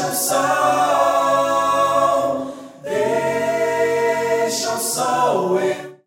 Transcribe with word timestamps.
Deixa 0.00 0.12
o 0.12 0.16
sol, 0.16 0.40
deixa 4.42 4.74
o 4.74 4.78
sol. 4.78 5.58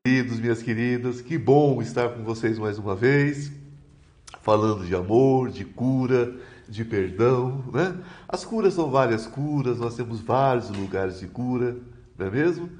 Queridos, 0.04 0.40
minhas 0.40 0.64
queridas, 0.64 1.22
que 1.22 1.38
bom 1.38 1.80
estar 1.80 2.10
com 2.10 2.24
vocês 2.24 2.58
mais 2.58 2.80
uma 2.80 2.96
vez, 2.96 3.52
falando 4.42 4.84
de 4.84 4.96
amor, 4.96 5.52
de 5.52 5.64
cura, 5.64 6.34
de 6.68 6.84
perdão, 6.84 7.64
né? 7.72 7.96
As 8.28 8.44
curas 8.44 8.74
são 8.74 8.90
várias 8.90 9.28
curas, 9.28 9.78
nós 9.78 9.96
temos 9.96 10.22
vários 10.22 10.72
lugares 10.72 11.20
de 11.20 11.28
cura, 11.28 11.78
não 12.18 12.26
é 12.26 12.32
mesmo? 12.32 12.72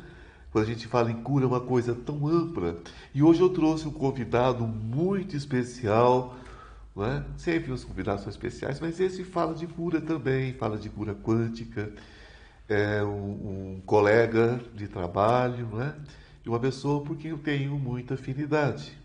Quando 0.52 0.66
a 0.66 0.68
gente 0.68 0.88
fala 0.88 1.12
em 1.12 1.22
cura 1.22 1.46
é 1.46 1.48
uma 1.48 1.62
coisa 1.62 1.94
tão 1.94 2.28
ampla. 2.28 2.78
E 3.14 3.22
hoje 3.22 3.40
eu 3.40 3.50
trouxe 3.50 3.88
um 3.88 3.92
convidado 3.92 4.66
muito 4.66 5.38
especial, 5.38 6.36
é? 6.98 7.24
Sempre 7.38 7.72
os 7.72 7.84
convidados 7.84 8.22
são 8.22 8.30
especiais, 8.30 8.80
mas 8.80 9.00
esse 9.00 9.24
fala 9.24 9.56
de 9.56 9.66
cura 9.66 10.00
também, 10.00 10.54
fala 10.54 10.78
de 10.78 10.90
cura 10.90 11.16
quântica. 11.16 11.92
É 12.70 13.04
um, 13.04 13.76
um 13.76 13.82
colega 13.86 14.60
de 14.76 14.88
trabalho, 14.88 15.68
não 15.72 15.82
é? 15.82 15.96
E 16.46 16.50
uma 16.50 16.60
pessoa 16.60 17.04
por 17.04 17.18
quem 17.18 17.32
eu 17.32 17.38
tenho 17.38 17.78
muita 17.80 18.14
afinidade. 18.14 18.98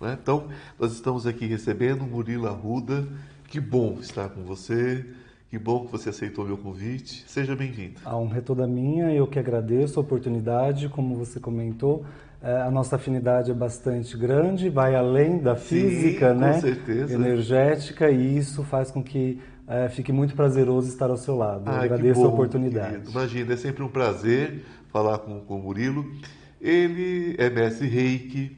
É? 0.00 0.12
Então, 0.12 0.48
nós 0.78 0.92
estamos 0.92 1.26
aqui 1.26 1.46
recebendo 1.46 2.04
Murilo 2.04 2.48
Arruda. 2.48 3.06
Que 3.48 3.60
bom 3.60 3.98
estar 4.00 4.28
com 4.28 4.42
você. 4.42 5.06
Que 5.48 5.58
bom 5.58 5.86
que 5.86 5.92
você 5.92 6.08
aceitou 6.08 6.44
meu 6.44 6.58
convite. 6.58 7.24
Seja 7.28 7.54
bem-vindo. 7.54 8.00
A 8.04 8.16
honra 8.16 8.38
é 8.38 8.40
toda 8.40 8.66
minha, 8.66 9.12
eu 9.12 9.26
que 9.26 9.38
agradeço 9.38 10.00
a 10.00 10.02
oportunidade, 10.02 10.88
como 10.88 11.14
você 11.14 11.38
comentou. 11.38 12.04
É, 12.42 12.62
a 12.62 12.70
nossa 12.70 12.96
afinidade 12.96 13.50
é 13.50 13.54
bastante 13.54 14.16
grande, 14.16 14.68
vai 14.68 14.94
além 14.94 15.38
da 15.38 15.56
física, 15.56 16.32
Sim, 16.32 16.40
né? 16.40 16.52
Com 16.54 16.60
certeza. 16.60 17.14
Energética, 17.14 18.10
e 18.10 18.36
isso 18.36 18.62
faz 18.62 18.90
com 18.90 19.02
que 19.02 19.40
é, 19.66 19.88
fique 19.88 20.12
muito 20.12 20.34
prazeroso 20.34 20.88
estar 20.88 21.10
ao 21.10 21.16
seu 21.16 21.36
lado. 21.36 21.62
Ah, 21.66 21.82
agradeço 21.82 22.20
bom, 22.20 22.26
a 22.26 22.28
oportunidade. 22.28 23.10
Imagina, 23.10 23.54
é 23.54 23.56
sempre 23.56 23.82
um 23.82 23.88
prazer 23.88 24.64
falar 24.92 25.18
com, 25.18 25.40
com 25.40 25.56
o 25.56 25.62
Murilo. 25.62 26.04
Ele 26.60 27.34
é 27.38 27.50
mestre 27.50 27.88
reiki, 27.88 28.56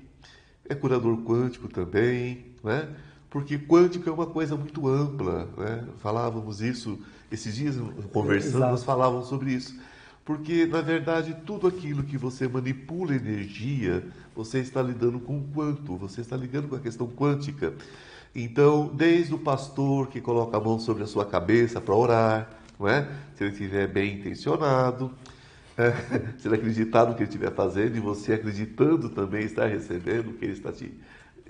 é 0.69 0.75
curador 0.75 1.17
quântico 1.25 1.69
também, 1.69 2.47
né? 2.63 2.89
porque 3.31 3.59
quântico 3.59 4.09
é 4.09 4.13
uma 4.13 4.27
coisa 4.27 4.57
muito 4.57 4.87
ampla. 4.89 5.49
Né? 5.57 5.85
Falávamos 5.99 6.61
isso 6.61 6.99
esses 7.31 7.55
dias, 7.55 7.77
conversando, 8.13 8.61
nós 8.61 8.85
falávamos 8.85 9.29
sobre 9.29 9.53
isso. 9.53 9.79
Porque, 10.29 10.67
na 10.67 10.83
verdade, 10.83 11.35
tudo 11.47 11.67
aquilo 11.67 12.03
que 12.03 12.19
você 12.19 12.47
manipula 12.47 13.15
energia, 13.15 14.05
você 14.37 14.59
está 14.59 14.83
lidando 14.83 15.19
com 15.19 15.39
o 15.39 15.45
quanto, 15.55 15.97
você 15.97 16.21
está 16.21 16.37
ligando 16.37 16.69
com 16.69 16.77
a 16.77 16.81
questão 16.81 17.07
quântica. 17.07 17.73
Então, 18.35 18.95
desde 18.95 19.35
o 19.35 19.39
pastor 19.39 20.09
que 20.09 20.21
coloca 20.21 20.55
a 20.55 20.61
mão 20.61 20.79
sobre 20.79 21.03
a 21.03 21.07
sua 21.07 21.25
cabeça 21.25 21.81
para 21.81 21.95
orar, 21.95 22.51
não 22.79 22.87
é? 22.87 23.09
se 23.35 23.43
ele 23.43 23.53
estiver 23.53 23.87
bem 23.89 24.19
intencionado, 24.19 25.11
é, 25.79 25.93
se 26.37 26.47
ele 26.47 26.57
acreditar 26.57 27.07
no 27.07 27.15
que 27.15 27.23
ele 27.23 27.31
estiver 27.31 27.55
fazendo 27.55 27.97
e 27.97 28.01
você 28.01 28.35
acreditando 28.35 29.09
também 29.09 29.47
estar 29.47 29.65
recebendo 29.65 30.29
o 30.29 30.35
que 30.35 30.45
ele 30.45 30.53
está 30.53 30.71
te, 30.71 30.93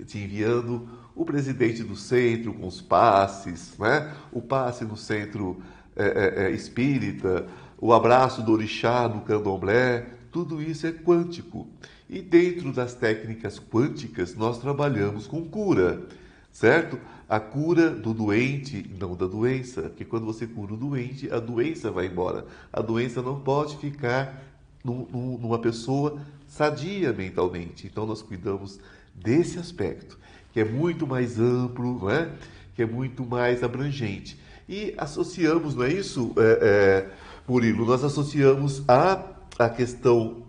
te 0.05 0.19
enviando, 0.19 0.87
o 1.13 1.25
presidente 1.25 1.83
do 1.83 1.97
centro 1.97 2.53
com 2.53 2.65
os 2.65 2.81
passes, 2.81 3.77
né? 3.77 4.15
o 4.31 4.41
passe 4.41 4.85
no 4.85 4.95
centro 4.95 5.61
é, 5.97 6.05
é, 6.05 6.43
é, 6.45 6.51
espírita, 6.51 7.45
o 7.81 7.93
abraço 7.93 8.41
do 8.41 8.51
orixá 8.51 9.07
no 9.07 9.21
candomblé, 9.21 10.05
tudo 10.31 10.61
isso 10.61 10.85
é 10.85 10.91
quântico. 10.91 11.67
E 12.09 12.21
dentro 12.21 12.71
das 12.73 12.93
técnicas 12.93 13.59
quânticas, 13.59 14.35
nós 14.35 14.59
trabalhamos 14.59 15.27
com 15.27 15.45
cura, 15.45 16.01
certo? 16.51 16.99
A 17.27 17.39
cura 17.39 17.89
do 17.89 18.13
doente, 18.13 18.89
não 18.99 19.15
da 19.15 19.27
doença, 19.27 19.83
porque 19.83 20.03
quando 20.03 20.25
você 20.25 20.47
cura 20.47 20.73
o 20.73 20.77
doente, 20.77 21.31
a 21.31 21.39
doença 21.39 21.91
vai 21.91 22.07
embora. 22.07 22.45
A 22.73 22.81
doença 22.81 23.21
não 23.21 23.39
pode 23.39 23.77
ficar 23.77 24.43
numa 24.83 25.59
pessoa 25.59 26.19
sadia 26.47 27.13
mentalmente. 27.13 27.85
Então 27.85 28.05
nós 28.05 28.21
cuidamos 28.21 28.79
desse 29.13 29.59
aspecto, 29.59 30.17
que 30.51 30.59
é 30.59 30.65
muito 30.65 31.05
mais 31.05 31.39
amplo, 31.39 31.99
não 31.99 32.09
é? 32.09 32.29
que 32.79 32.83
é 32.83 32.85
muito 32.85 33.25
mais 33.25 33.61
abrangente. 33.61 34.39
E 34.67 34.93
associamos, 34.97 35.75
não 35.75 35.83
é 35.83 35.91
isso, 35.91 36.33
é, 36.37 36.59
é, 36.61 37.09
Murilo? 37.49 37.85
Nós 37.85 38.03
associamos 38.03 38.83
a, 38.87 39.23
a 39.57 39.69
questão 39.69 40.43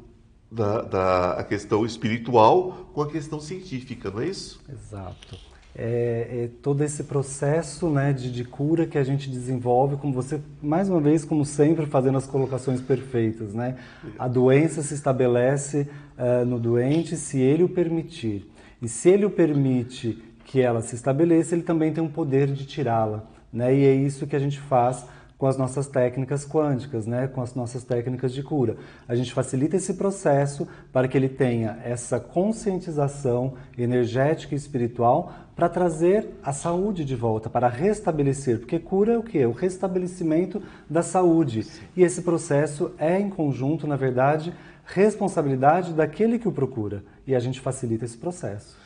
da, 0.50 0.82
da 0.82 1.32
a 1.32 1.44
questão 1.44 1.86
espiritual 1.86 2.90
com 2.92 3.02
a 3.02 3.10
questão 3.10 3.40
científica, 3.40 4.10
não 4.10 4.20
é 4.20 4.26
isso? 4.26 4.60
Exato. 4.70 5.38
É, 5.74 6.28
é, 6.32 6.50
todo 6.60 6.82
esse 6.82 7.04
processo 7.04 7.88
né, 7.88 8.12
de, 8.12 8.30
de, 8.32 8.44
cura 8.44 8.86
que 8.86 8.98
a 8.98 9.04
gente 9.04 9.30
desenvolve, 9.30 9.96
como 9.96 10.12
você, 10.12 10.40
mais 10.60 10.90
uma 10.90 11.00
vez, 11.00 11.24
como 11.24 11.44
sempre, 11.44 11.86
fazendo 11.86 12.18
as 12.18 12.26
colocações 12.26 12.80
perfeitas. 12.80 13.54
Né? 13.54 13.76
A 14.18 14.26
doença 14.26 14.82
se 14.82 14.94
estabelece 14.94 15.88
uh, 16.18 16.44
no 16.44 16.58
doente 16.58 17.16
se 17.16 17.38
ele 17.38 17.62
o 17.62 17.68
permitir. 17.68 18.50
E 18.82 18.88
se 18.88 19.10
ele 19.10 19.24
o 19.24 19.30
permite 19.30 20.20
que 20.44 20.60
ela 20.60 20.82
se 20.82 20.96
estabeleça, 20.96 21.54
ele 21.54 21.62
também 21.62 21.92
tem 21.92 22.02
um 22.02 22.08
poder 22.08 22.48
de 22.48 22.66
tirá-la. 22.66 23.24
Né? 23.52 23.72
E 23.74 23.84
é 23.84 23.94
isso 23.94 24.26
que 24.26 24.34
a 24.34 24.40
gente 24.40 24.58
faz 24.58 25.06
com 25.40 25.46
as 25.46 25.56
nossas 25.56 25.86
técnicas 25.86 26.46
quânticas, 26.46 27.06
né? 27.06 27.26
com 27.26 27.40
as 27.40 27.54
nossas 27.54 27.82
técnicas 27.82 28.34
de 28.34 28.42
cura. 28.42 28.76
A 29.08 29.14
gente 29.14 29.32
facilita 29.32 29.74
esse 29.74 29.94
processo 29.94 30.68
para 30.92 31.08
que 31.08 31.16
ele 31.16 31.30
tenha 31.30 31.80
essa 31.82 32.20
conscientização 32.20 33.54
energética 33.78 34.54
e 34.54 34.58
espiritual 34.58 35.32
para 35.56 35.66
trazer 35.66 36.28
a 36.42 36.52
saúde 36.52 37.06
de 37.06 37.16
volta, 37.16 37.48
para 37.48 37.68
restabelecer, 37.68 38.58
porque 38.58 38.78
cura 38.78 39.14
é 39.14 39.18
o 39.18 39.22
que? 39.22 39.42
O 39.46 39.52
restabelecimento 39.52 40.62
da 40.90 41.02
saúde. 41.02 41.66
E 41.96 42.02
esse 42.02 42.20
processo 42.20 42.92
é 42.98 43.18
em 43.18 43.30
conjunto, 43.30 43.86
na 43.86 43.96
verdade, 43.96 44.52
responsabilidade 44.84 45.94
daquele 45.94 46.38
que 46.38 46.48
o 46.48 46.52
procura. 46.52 47.02
E 47.26 47.34
a 47.34 47.40
gente 47.40 47.60
facilita 47.60 48.04
esse 48.04 48.18
processo. 48.18 48.76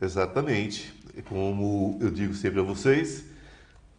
Exatamente. 0.00 0.90
Como 1.28 1.98
eu 2.00 2.10
digo 2.10 2.32
sempre 2.32 2.60
a 2.60 2.62
vocês, 2.62 3.26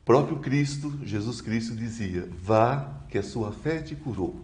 próprio 0.09 0.39
Cristo, 0.39 0.91
Jesus 1.03 1.39
Cristo 1.39 1.75
dizia: 1.75 2.27
Vá, 2.41 3.03
que 3.09 3.19
a 3.19 3.21
sua 3.21 3.51
fé 3.51 3.79
te 3.79 3.93
curou. 3.93 4.43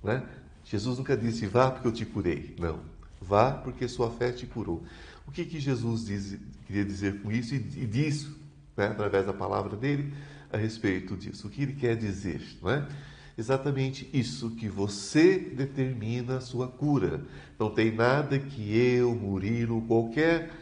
Né? 0.00 0.22
Jesus 0.64 0.96
nunca 0.96 1.16
disse: 1.16 1.44
Vá, 1.44 1.72
porque 1.72 1.88
eu 1.88 1.92
te 1.92 2.06
curei. 2.06 2.54
Não. 2.56 2.78
Vá, 3.20 3.50
porque 3.50 3.88
sua 3.88 4.12
fé 4.12 4.30
te 4.30 4.46
curou. 4.46 4.84
O 5.26 5.32
que, 5.32 5.44
que 5.44 5.58
Jesus 5.58 6.06
diz, 6.06 6.38
queria 6.68 6.84
dizer 6.84 7.20
com 7.20 7.32
isso 7.32 7.52
e, 7.52 7.56
e 7.56 7.84
diz, 7.84 8.28
né, 8.76 8.86
através 8.86 9.26
da 9.26 9.32
palavra 9.32 9.76
dele, 9.76 10.14
a 10.52 10.56
respeito 10.56 11.16
disso? 11.16 11.48
O 11.48 11.50
que 11.50 11.62
ele 11.62 11.72
quer 11.72 11.96
dizer? 11.96 12.40
Não 12.62 12.70
é? 12.70 12.86
Exatamente 13.36 14.08
isso, 14.12 14.52
que 14.52 14.68
você 14.68 15.36
determina 15.36 16.36
a 16.36 16.40
sua 16.40 16.68
cura. 16.68 17.24
Não 17.58 17.70
tem 17.70 17.90
nada 17.92 18.38
que 18.38 18.78
eu, 18.78 19.12
Murilo, 19.16 19.82
qualquer 19.82 20.52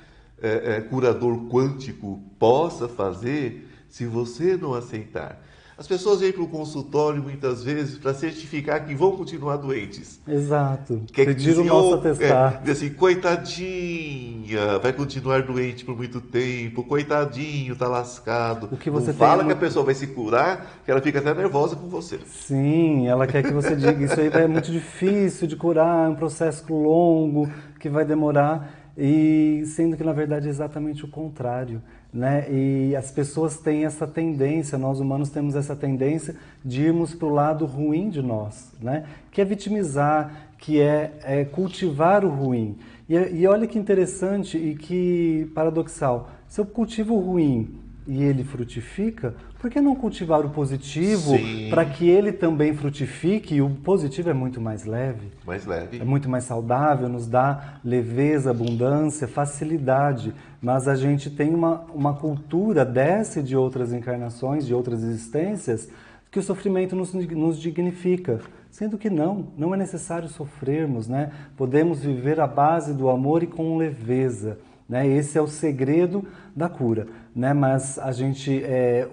é, 0.40 0.76
é, 0.76 0.80
curador 0.80 1.46
quântico 1.50 2.22
possa 2.38 2.88
fazer 2.88 3.66
se 3.90 4.06
você 4.06 4.56
não 4.56 4.72
aceitar. 4.72 5.38
As 5.80 5.88
pessoas 5.88 6.20
vêm 6.20 6.30
para 6.30 6.42
o 6.42 6.46
consultório 6.46 7.22
muitas 7.22 7.64
vezes 7.64 7.96
para 7.96 8.12
certificar 8.12 8.84
que 8.84 8.94
vão 8.94 9.16
continuar 9.16 9.56
doentes. 9.56 10.20
Exato. 10.28 11.00
Quer 11.10 11.24
Pedir 11.24 11.58
o 11.58 11.64
nosso 11.64 11.94
atestado. 11.94 12.68
É, 12.68 12.72
assim, 12.72 12.90
coitadinha, 12.90 14.78
vai 14.78 14.92
continuar 14.92 15.42
doente 15.42 15.82
por 15.82 15.96
muito 15.96 16.20
tempo, 16.20 16.84
coitadinho, 16.84 17.74
tá 17.74 17.88
lascado. 17.88 18.68
O 18.70 18.76
que 18.76 18.90
você 18.90 19.14
fala 19.14 19.42
uma... 19.42 19.46
que 19.46 19.52
a 19.54 19.56
pessoa 19.56 19.82
vai 19.82 19.94
se 19.94 20.06
curar, 20.08 20.82
que 20.84 20.90
ela 20.90 21.00
fica 21.00 21.18
até 21.18 21.32
nervosa 21.32 21.74
com 21.76 21.88
você. 21.88 22.20
Sim, 22.26 23.08
ela 23.08 23.26
quer 23.26 23.42
que 23.42 23.52
você 23.52 23.74
diga, 23.74 24.04
isso 24.04 24.20
aí 24.20 24.28
é 24.34 24.46
muito 24.46 24.70
difícil 24.70 25.48
de 25.48 25.56
curar, 25.56 26.04
é 26.04 26.10
um 26.10 26.14
processo 26.14 26.70
longo, 26.70 27.48
que 27.78 27.88
vai 27.88 28.04
demorar, 28.04 28.92
e 28.98 29.62
sendo 29.64 29.96
que 29.96 30.04
na 30.04 30.12
verdade 30.12 30.46
é 30.46 30.50
exatamente 30.50 31.06
o 31.06 31.08
contrário. 31.08 31.80
Né? 32.12 32.47
E 32.50 32.97
as 32.97 33.10
pessoas 33.10 33.56
têm 33.59 33.84
essa 33.84 34.06
tendência, 34.06 34.76
nós 34.76 34.98
humanos 34.98 35.31
temos 35.31 35.54
essa 35.54 35.76
tendência 35.76 36.34
de 36.64 36.82
irmos 36.82 37.14
para 37.14 37.29
o 37.29 37.31
lado 37.31 37.64
ruim 37.67 38.11
de 38.11 38.20
nós, 38.20 38.73
né? 38.82 39.05
que 39.31 39.40
é 39.40 39.44
vitimizar, 39.44 40.50
que 40.58 40.81
é, 40.81 41.12
é 41.23 41.44
cultivar 41.44 42.25
o 42.25 42.29
ruim. 42.29 42.76
E, 43.08 43.14
e, 43.14 43.46
olha 43.46 43.67
que 43.67 43.79
interessante 43.79 44.58
e 44.58 44.75
que 44.75 45.50
paradoxal: 45.55 46.31
se 46.49 46.61
eu 46.61 46.67
cultivo 46.67 47.14
o 47.14 47.20
ruim 47.20 47.79
e 48.06 48.23
ele 48.23 48.44
frutifica, 48.44 49.34
por 49.61 49.70
que 49.70 49.81
não 49.81 49.94
cultivar 49.94 50.44
o 50.46 50.50
positivo 50.50 51.34
para 51.69 51.84
que 51.84 52.08
ele 52.08 52.32
também 52.32 52.75
frutifique? 52.75 53.56
E 53.56 53.62
o 53.62 53.69
positivo 53.69 54.31
é 54.31 54.32
muito 54.32 54.61
mais 54.61 54.84
leve. 54.84 55.29
Mais 55.46 55.67
leve. 55.67 55.99
É 56.00 56.05
muito 56.05 56.29
mais 56.29 56.44
saudável, 56.44 57.08
nos 57.08 57.26
dá 57.26 57.79
leveza, 57.84 58.50
abundância, 58.50 59.29
facilidade. 59.29 60.32
Mas 60.60 60.86
a 60.86 60.94
gente 60.94 61.30
tem 61.30 61.54
uma, 61.54 61.84
uma 61.94 62.14
cultura 62.14 62.84
dessa 62.84 63.42
de 63.42 63.56
outras 63.56 63.92
encarnações, 63.92 64.66
de 64.66 64.74
outras 64.74 65.02
existências, 65.02 65.88
que 66.30 66.38
o 66.38 66.42
sofrimento 66.42 66.94
nos, 66.94 67.12
nos 67.14 67.58
dignifica. 67.58 68.40
Sendo 68.70 68.96
que 68.96 69.10
não, 69.10 69.48
não 69.56 69.74
é 69.74 69.76
necessário 69.76 70.28
sofrermos, 70.28 71.08
né? 71.08 71.32
Podemos 71.56 72.00
viver 72.00 72.38
à 72.38 72.46
base 72.46 72.94
do 72.94 73.08
amor 73.08 73.42
e 73.42 73.46
com 73.46 73.76
leveza. 73.76 74.58
Né? 74.88 75.08
Esse 75.08 75.38
é 75.38 75.42
o 75.42 75.48
segredo 75.48 76.24
da 76.54 76.68
cura. 76.68 77.08
Né? 77.34 77.52
Mas 77.52 77.98
a 77.98 78.12
gente, 78.12 78.62
é, 78.62 79.08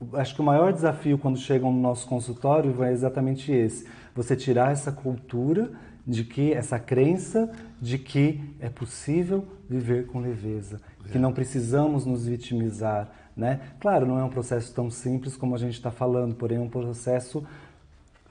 o, 0.00 0.16
acho 0.16 0.34
que 0.34 0.40
o 0.40 0.44
maior 0.44 0.72
desafio 0.72 1.18
quando 1.18 1.36
chegam 1.36 1.72
no 1.72 1.80
nosso 1.80 2.06
consultório 2.06 2.82
é 2.82 2.92
exatamente 2.92 3.52
esse: 3.52 3.86
você 4.14 4.34
tirar 4.34 4.72
essa 4.72 4.90
cultura 4.90 5.70
de 6.06 6.24
que 6.24 6.52
essa 6.52 6.78
crença 6.78 7.50
de 7.80 7.98
que 7.98 8.40
é 8.60 8.68
possível 8.68 9.46
viver 9.68 10.06
com 10.06 10.20
leveza, 10.20 10.80
é. 11.04 11.08
que 11.08 11.18
não 11.18 11.32
precisamos 11.32 12.04
nos 12.04 12.26
vitimizar, 12.26 13.10
né? 13.36 13.60
Claro, 13.80 14.06
não 14.06 14.18
é 14.18 14.24
um 14.24 14.30
processo 14.30 14.74
tão 14.74 14.90
simples 14.90 15.36
como 15.36 15.54
a 15.54 15.58
gente 15.58 15.74
está 15.74 15.90
falando, 15.90 16.34
porém 16.34 16.58
é 16.58 16.60
um 16.60 16.68
processo 16.68 17.46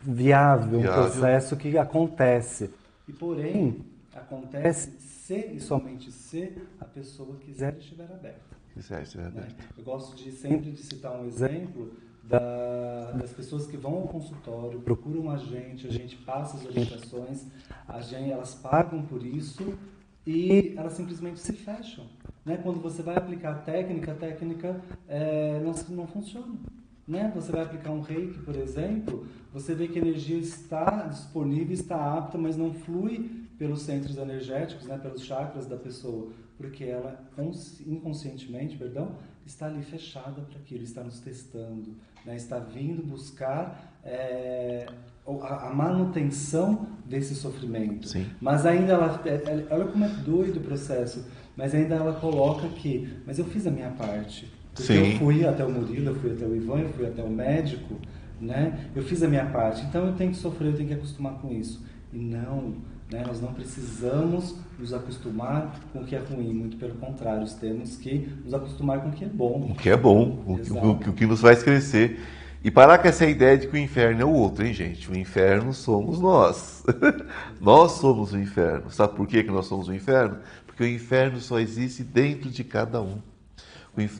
viável, 0.01 0.79
viável, 0.79 0.91
um 0.91 1.09
processo 1.09 1.55
que 1.55 1.77
acontece. 1.77 2.69
E 3.07 3.13
porém 3.13 3.85
acontece 4.13 4.91
se 4.99 5.35
e 5.55 5.59
somente 5.59 6.11
se 6.11 6.57
a 6.79 6.85
pessoa 6.85 7.35
quiser 7.37 7.73
e 7.75 7.79
estiver 7.79 8.11
aberta. 8.11 8.57
Quiser 8.73 9.01
estiver 9.03 9.27
aberta. 9.27 9.49
Né? 9.49 9.69
Eu 9.77 9.83
gosto 9.83 10.15
de 10.15 10.31
sempre 10.31 10.71
de 10.71 10.81
citar 10.81 11.19
um 11.19 11.25
exemplo 11.25 11.93
da, 12.31 13.11
das 13.11 13.33
pessoas 13.33 13.67
que 13.67 13.75
vão 13.75 13.93
ao 13.95 14.07
consultório, 14.07 14.79
procuram 14.79 15.29
a 15.29 15.37
gente, 15.37 15.85
a 15.85 15.91
gente 15.91 16.15
passa 16.17 16.55
as 16.55 16.65
orientações, 16.65 17.45
a 17.87 17.99
gente, 17.99 18.31
elas 18.31 18.55
pagam 18.55 19.03
por 19.03 19.25
isso 19.25 19.77
e 20.25 20.73
elas 20.77 20.93
simplesmente 20.93 21.39
se 21.39 21.51
fecham. 21.51 22.05
Né? 22.45 22.57
Quando 22.57 22.79
você 22.79 23.03
vai 23.03 23.17
aplicar 23.17 23.51
a 23.51 23.55
técnica, 23.55 24.13
a 24.13 24.15
técnica 24.15 24.81
é, 25.07 25.59
não, 25.59 25.73
não 25.95 26.07
funciona. 26.07 26.55
Né? 27.07 27.29
Você 27.35 27.51
vai 27.51 27.63
aplicar 27.63 27.91
um 27.91 28.01
reiki, 28.01 28.39
por 28.39 28.55
exemplo, 28.55 29.27
você 29.51 29.75
vê 29.75 29.87
que 29.87 29.99
a 29.99 30.01
energia 30.01 30.37
está 30.37 31.07
disponível, 31.07 31.73
está 31.73 32.17
apta, 32.17 32.37
mas 32.37 32.55
não 32.55 32.73
flui 32.73 33.29
pelos 33.57 33.81
centros 33.81 34.17
energéticos, 34.17 34.87
né? 34.87 34.97
pelos 34.97 35.23
chakras 35.23 35.67
da 35.67 35.75
pessoa, 35.75 36.29
porque 36.61 36.83
ela 36.83 37.19
inconscientemente, 37.87 38.77
perdão, 38.77 39.15
está 39.45 39.65
ali 39.65 39.81
fechada 39.81 40.41
para 40.41 40.59
aquilo, 40.59 40.83
está 40.83 41.03
nos 41.03 41.19
testando, 41.19 41.95
né? 42.23 42.35
está 42.35 42.59
vindo 42.59 43.03
buscar 43.03 43.99
é, 44.03 44.85
a, 45.41 45.71
manutenção 45.73 46.87
desse 47.05 47.33
sofrimento. 47.33 48.07
Sim. 48.07 48.27
Mas 48.39 48.65
ainda 48.65 48.93
ela, 48.93 49.21
é, 49.25 49.29
é, 49.29 49.67
olha 49.71 49.85
como 49.85 50.05
é 50.05 50.07
doido 50.07 50.57
o 50.57 50.61
processo, 50.61 51.27
mas 51.57 51.73
ainda 51.73 51.95
ela 51.95 52.13
coloca 52.13 52.67
que, 52.69 53.11
mas 53.25 53.39
eu 53.39 53.45
fiz 53.45 53.65
a 53.65 53.71
minha 53.71 53.89
parte. 53.89 54.51
Porque 54.73 54.93
Sim. 54.93 55.13
eu 55.13 55.17
fui 55.17 55.45
até 55.45 55.65
o 55.65 55.69
Murilo, 55.69 56.09
eu 56.09 56.15
fui 56.15 56.31
até 56.31 56.45
o 56.45 56.55
Ivan, 56.55 56.79
eu 56.79 56.89
fui 56.89 57.05
até 57.05 57.21
o 57.21 57.29
médico, 57.29 57.99
né? 58.39 58.89
Eu 58.95 59.03
fiz 59.03 59.21
a 59.21 59.27
minha 59.27 59.45
parte, 59.47 59.83
então 59.85 60.05
eu 60.05 60.13
tenho 60.13 60.31
que 60.31 60.37
sofrer, 60.37 60.69
eu 60.69 60.77
tenho 60.77 60.87
que 60.87 60.93
acostumar 60.93 61.33
com 61.41 61.51
isso. 61.51 61.83
E 62.13 62.17
não, 62.17 62.75
né? 63.11 63.23
Nós 63.27 63.41
não 63.41 63.53
precisamos 63.53 64.55
nos 64.79 64.93
acostumar 64.93 65.79
com 65.91 65.99
o 65.99 66.05
que 66.05 66.15
é 66.15 66.19
ruim, 66.19 66.53
muito 66.53 66.77
pelo 66.77 66.95
contrário, 66.95 67.45
temos 67.59 67.97
que 67.97 68.29
nos 68.43 68.53
acostumar 68.53 69.01
com 69.01 69.09
o 69.09 69.11
que 69.11 69.25
é 69.25 69.27
bom. 69.27 69.71
O 69.71 69.75
que 69.75 69.89
é 69.89 69.97
bom, 69.97 70.43
o 70.45 70.57
que, 70.57 70.71
o, 70.71 70.91
o 70.91 71.13
que 71.13 71.25
nos 71.25 71.41
faz 71.41 71.61
crescer. 71.61 72.19
E 72.63 72.69
parar 72.69 72.99
com 72.99 73.07
essa 73.07 73.25
ideia 73.25 73.57
de 73.57 73.67
que 73.67 73.73
o 73.73 73.77
inferno 73.77 74.21
é 74.21 74.25
o 74.25 74.29
outro, 74.29 74.65
hein, 74.65 74.71
gente? 74.71 75.09
O 75.09 75.17
inferno 75.17 75.73
somos 75.73 76.19
nós. 76.19 76.83
nós 77.59 77.93
somos 77.93 78.33
o 78.33 78.37
inferno. 78.37 78.91
Sabe 78.91 79.15
por 79.15 79.27
que, 79.27 79.43
que 79.43 79.51
nós 79.51 79.65
somos 79.65 79.87
o 79.87 79.93
inferno? 79.93 80.37
Porque 80.67 80.83
o 80.83 80.87
inferno 80.87 81.39
só 81.39 81.59
existe 81.59 82.03
dentro 82.03 82.51
de 82.51 82.63
cada 82.63 83.01
um. 83.01 83.19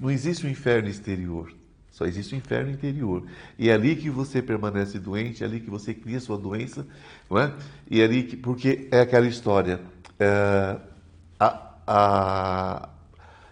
Não 0.01 0.09
existe 0.09 0.43
o 0.43 0.47
um 0.47 0.51
inferno 0.51 0.89
exterior. 0.89 1.53
Só 1.91 2.05
existe 2.05 2.33
o 2.33 2.37
inferno 2.37 2.71
interior. 2.71 3.23
E 3.59 3.69
é 3.69 3.73
ali 3.73 3.95
que 3.95 4.09
você 4.09 4.41
permanece 4.41 4.97
doente, 4.97 5.43
é 5.43 5.45
ali 5.45 5.59
que 5.59 5.69
você 5.69 5.93
cria 5.93 6.19
sua 6.21 6.37
doença, 6.37 6.87
não 7.29 7.37
é? 7.37 7.53
E 7.89 8.01
é 8.01 8.05
ali 8.05 8.23
que, 8.23 8.37
porque 8.37 8.87
é 8.91 9.01
aquela 9.01 9.27
história. 9.27 9.81
É, 10.17 10.77
a, 11.37 11.75
a, 11.85 12.89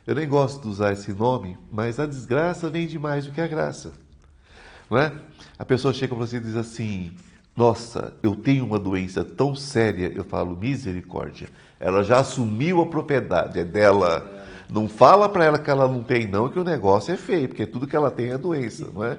eu 0.07 0.15
nem 0.15 0.27
gosto 0.27 0.61
de 0.61 0.67
usar 0.69 0.93
esse 0.93 1.11
nome, 1.13 1.57
mas 1.71 1.99
a 1.99 2.05
desgraça 2.05 2.69
vem 2.69 2.87
de 2.87 2.97
mais 2.97 3.25
do 3.25 3.31
que 3.33 3.41
a 3.41 3.47
graça. 3.47 3.91
Não 4.89 4.97
é? 4.97 5.13
A 5.57 5.65
pessoa 5.65 5.93
chega 5.93 6.15
para 6.15 6.25
você 6.25 6.37
e 6.37 6.39
diz 6.39 6.55
assim: 6.55 7.11
Nossa, 7.55 8.13
eu 8.23 8.35
tenho 8.35 8.65
uma 8.65 8.79
doença 8.79 9.23
tão 9.23 9.53
séria. 9.53 10.11
Eu 10.15 10.23
falo, 10.23 10.57
misericórdia. 10.57 11.49
Ela 11.79 12.03
já 12.03 12.19
assumiu 12.19 12.81
a 12.81 12.85
propriedade, 12.87 13.59
é 13.59 13.63
dela. 13.63 14.38
Não 14.69 14.87
fala 14.87 15.27
para 15.27 15.45
ela 15.45 15.59
que 15.59 15.69
ela 15.69 15.87
não 15.87 16.03
tem, 16.03 16.27
não, 16.27 16.47
que 16.47 16.59
o 16.59 16.63
negócio 16.63 17.13
é 17.13 17.17
feio, 17.17 17.47
porque 17.47 17.65
tudo 17.65 17.87
que 17.87 17.95
ela 17.95 18.11
tem 18.11 18.29
é 18.29 18.37
doença, 18.37 18.89
não 18.93 19.03
é? 19.03 19.17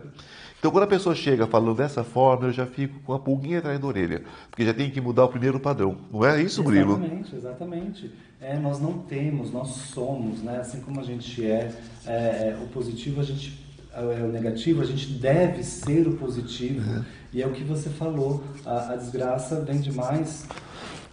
Então, 0.61 0.71
quando 0.71 0.85
a 0.85 0.87
pessoa 0.87 1.15
chega 1.15 1.47
falando 1.47 1.75
dessa 1.75 2.05
forma, 2.05 2.49
eu 2.49 2.53
já 2.53 2.67
fico 2.67 3.01
com 3.01 3.15
a 3.15 3.19
pulguinha 3.19 3.59
atrás 3.59 3.81
da 3.81 3.87
orelha, 3.87 4.23
porque 4.51 4.65
já 4.65 4.75
tem 4.75 4.91
que 4.91 5.01
mudar 5.01 5.25
o 5.25 5.29
primeiro 5.29 5.59
padrão. 5.59 5.97
Não 6.13 6.25
é 6.25 6.41
isso, 6.41 6.63
Murilo? 6.63 6.93
Exatamente, 6.93 7.37
exatamente. 7.37 8.15
É, 8.41 8.59
nós 8.59 8.79
não 8.79 8.99
temos, 8.99 9.51
nós 9.51 9.69
somos, 9.69 10.43
né? 10.43 10.59
assim 10.59 10.81
como 10.81 11.01
a 11.01 11.03
gente 11.03 11.45
é, 11.45 11.73
é, 12.07 12.11
é 12.11 12.59
o 12.63 12.69
positivo, 12.69 13.21
a 13.23 13.25
gente 13.25 13.59
é 13.93 14.23
o 14.23 14.29
negativo, 14.29 14.83
a 14.83 14.85
gente 14.85 15.07
deve 15.15 15.63
ser 15.65 16.07
o 16.07 16.13
positivo. 16.13 16.89
Uhum. 16.89 17.05
E 17.33 17.43
é 17.43 17.47
o 17.47 17.53
que 17.53 17.65
você 17.65 17.89
falou, 17.89 18.45
a, 18.67 18.93
a 18.93 18.97
desgraça 18.97 19.61
vem 19.63 19.81
demais 19.81 20.47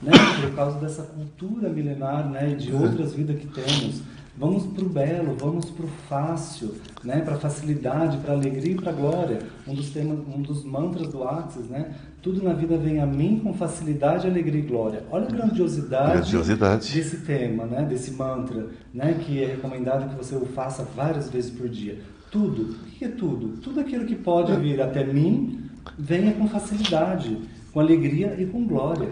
né? 0.01 0.12
por 0.42 0.56
causa 0.56 0.80
dessa 0.80 1.04
cultura 1.04 1.69
milenar 1.69 2.30
né? 2.30 2.51
e 2.51 2.56
de 2.56 2.74
outras 2.74 3.13
vidas 3.13 3.39
que 3.39 3.48
temos. 3.48 4.01
Vamos 4.39 4.68
para 4.68 4.86
o 4.86 4.89
belo, 4.89 5.36
vamos 5.36 5.66
para 5.72 5.86
o 5.86 5.89
fácil, 6.07 6.75
né? 7.04 7.22
para 7.22 7.34
a 7.34 7.39
facilidade, 7.39 8.18
para 8.18 8.34
a 8.34 8.36
alegria 8.36 8.74
e 8.74 8.75
para 8.75 8.92
a 8.92 8.94
glória. 8.94 9.39
Um 9.68 9.74
dos, 9.74 9.89
temas, 9.89 10.19
um 10.19 10.44
dos 10.44 10.63
mantras 10.63 11.07
do 11.07 11.24
Axis, 11.24 11.68
né? 11.68 11.95
Tudo 12.22 12.44
na 12.44 12.54
vida 12.54 12.78
vem 12.78 13.00
a 13.00 13.06
mim 13.06 13.39
com 13.44 13.51
facilidade, 13.54 14.28
alegria 14.28 14.62
e 14.62 14.66
glória. 14.66 15.04
Olha 15.10 15.25
a 15.25 15.31
grandiosidade, 15.31 16.22
grandiosidade. 16.22 16.94
desse 16.94 17.18
tema, 17.22 17.66
né? 17.66 17.84
desse 17.84 18.12
mantra, 18.12 18.68
né? 18.94 19.19
que 19.25 19.44
é 19.44 19.48
recomendado 19.48 20.10
que 20.10 20.24
você 20.24 20.36
o 20.36 20.45
faça 20.45 20.84
várias 20.95 21.31
vezes 21.31 21.50
por 21.50 21.68
dia. 21.68 22.00
Tudo, 22.30 22.75
o 22.75 22.92
que 22.92 23.06
é 23.06 23.10
tudo? 23.10 23.57
Tudo 23.62 23.80
aquilo 23.80 24.06
que 24.06 24.16
pode 24.16 24.56
vir 24.57 24.80
até 24.81 25.04
mim, 25.04 25.63
venha 25.98 26.34
com 26.34 26.48
facilidade, 26.48 27.39
com 27.74 27.80
alegria 27.80 28.36
e 28.38 28.45
com 28.45 28.68
glória. 28.68 29.10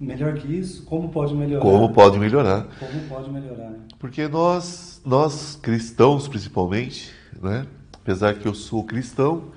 Melhor 0.00 0.34
que 0.34 0.52
isso, 0.52 0.84
como 0.84 1.08
pode 1.08 1.34
melhorar? 1.34 1.62
Como 1.62 1.92
pode 1.92 2.18
melhorar? 2.18 2.66
Como 2.78 3.00
pode 3.08 3.30
melhorar? 3.30 3.72
Porque 3.98 4.28
nós, 4.28 5.00
nós 5.04 5.58
cristãos 5.60 6.28
principalmente, 6.28 7.12
né? 7.42 7.66
apesar 8.08 8.34
que 8.34 8.46
eu 8.46 8.54
sou 8.54 8.84
cristão, 8.84 9.52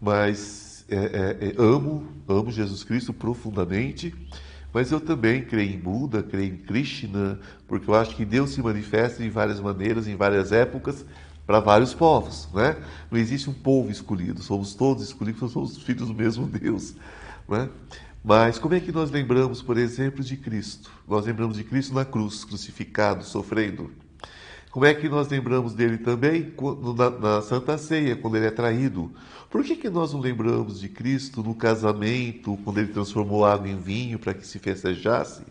mas 0.00 0.86
é, 0.88 0.96
é, 0.96 1.48
é, 1.48 1.54
amo, 1.58 2.06
amo 2.26 2.50
Jesus 2.50 2.82
Cristo 2.82 3.12
profundamente, 3.12 4.14
mas 4.72 4.90
eu 4.90 5.00
também 5.00 5.42
creio 5.42 5.74
em 5.74 5.78
Buda, 5.78 6.22
creio 6.22 6.54
em 6.54 6.56
Krishna, 6.56 7.38
porque 7.68 7.90
eu 7.90 7.94
acho 7.94 8.16
que 8.16 8.24
Deus 8.24 8.50
se 8.50 8.62
manifesta 8.62 9.22
em 9.22 9.28
várias 9.28 9.60
maneiras, 9.60 10.08
em 10.08 10.16
várias 10.16 10.50
épocas, 10.50 11.04
para 11.46 11.60
vários 11.60 11.92
povos, 11.92 12.48
né? 12.54 12.76
Não 13.10 13.18
existe 13.18 13.50
um 13.50 13.52
povo 13.52 13.90
escolhido, 13.90 14.40
somos 14.40 14.74
todos 14.74 15.02
escolhidos, 15.02 15.52
somos 15.52 15.76
filhos 15.82 16.08
do 16.08 16.14
mesmo 16.14 16.46
Deus, 16.46 16.94
né? 17.48 17.68
Mas 18.22 18.58
como 18.58 18.74
é 18.74 18.80
que 18.80 18.92
nós 18.92 19.10
lembramos, 19.10 19.62
por 19.62 19.78
exemplo, 19.78 20.22
de 20.22 20.36
Cristo? 20.36 20.90
Nós 21.08 21.24
lembramos 21.24 21.56
de 21.56 21.64
Cristo 21.64 21.94
na 21.94 22.04
cruz, 22.04 22.44
crucificado, 22.44 23.24
sofrendo. 23.24 23.90
Como 24.70 24.84
é 24.84 24.94
que 24.94 25.08
nós 25.08 25.26
lembramos 25.28 25.74
dele 25.74 25.98
também 25.98 26.52
na, 26.96 27.10
na, 27.10 27.42
Santa 27.42 27.76
Ceia, 27.76 28.14
quando 28.14 28.36
ele 28.36 28.46
é 28.46 28.50
traído? 28.50 29.10
Por 29.50 29.64
que, 29.64 29.74
que 29.74 29.90
nós 29.90 30.12
não 30.12 30.20
lembramos 30.20 30.78
de 30.78 30.88
Cristo 30.88 31.42
no 31.42 31.56
casamento, 31.56 32.56
quando 32.62 32.78
ele 32.78 32.92
transformou 32.92 33.44
água 33.44 33.68
em 33.68 33.76
vinho 33.76 34.18
para 34.18 34.32
que 34.32 34.46
se 34.46 34.60
festejasse? 34.60 35.42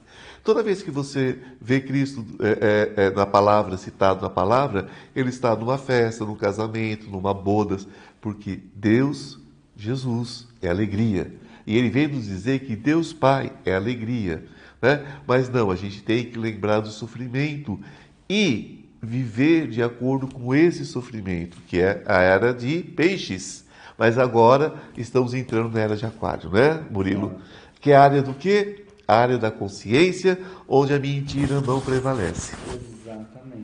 Toda 0.41 0.63
vez 0.63 0.81
que 0.81 0.91
você 0.91 1.37
vê 1.59 1.81
Cristo 1.81 2.25
é, 2.39 2.93
é, 2.97 3.05
é, 3.05 3.09
na 3.09 3.25
palavra, 3.25 3.75
citado 3.77 4.21
na 4.21 4.29
palavra, 4.29 4.87
ele 5.13 5.29
está 5.29 5.53
numa 5.53 5.77
festa, 5.77 6.23
num 6.23 6.35
casamento, 6.35 7.09
numa 7.09 7.33
bodas, 7.33 7.85
porque 8.21 8.59
Deus, 8.73 9.37
Jesus, 9.75 10.47
é 10.61 10.69
alegria. 10.69 11.38
E 11.69 11.77
ele 11.77 11.87
veio 11.87 12.09
nos 12.09 12.25
dizer 12.25 12.61
que 12.61 12.75
Deus 12.75 13.13
Pai 13.13 13.53
é 13.63 13.75
alegria. 13.75 14.43
Né? 14.81 15.05
Mas 15.27 15.49
não, 15.49 15.69
a 15.69 15.75
gente 15.75 16.01
tem 16.01 16.25
que 16.25 16.35
lembrar 16.35 16.79
do 16.79 16.89
sofrimento 16.89 17.79
e 18.27 18.89
viver 18.99 19.67
de 19.67 19.83
acordo 19.83 20.25
com 20.25 20.55
esse 20.55 20.83
sofrimento, 20.83 21.57
que 21.67 21.79
é 21.79 22.01
a 22.07 22.21
era 22.21 22.55
de 22.55 22.79
peixes. 22.79 23.65
Mas 23.99 24.17
agora 24.17 24.73
estamos 24.97 25.35
entrando 25.35 25.71
na 25.71 25.79
era 25.79 25.95
de 25.95 26.07
aquário, 26.07 26.49
né, 26.49 26.83
Murilo? 26.89 27.39
Que 27.79 27.91
é 27.91 27.95
a 27.95 28.01
área 28.01 28.23
do 28.23 28.33
quê? 28.33 28.87
A 29.07 29.17
área 29.17 29.37
da 29.37 29.51
consciência, 29.51 30.39
onde 30.67 30.91
a 30.91 30.97
mentira 30.99 31.61
não 31.61 31.79
prevalece. 31.79 32.55
Exatamente. 32.65 33.58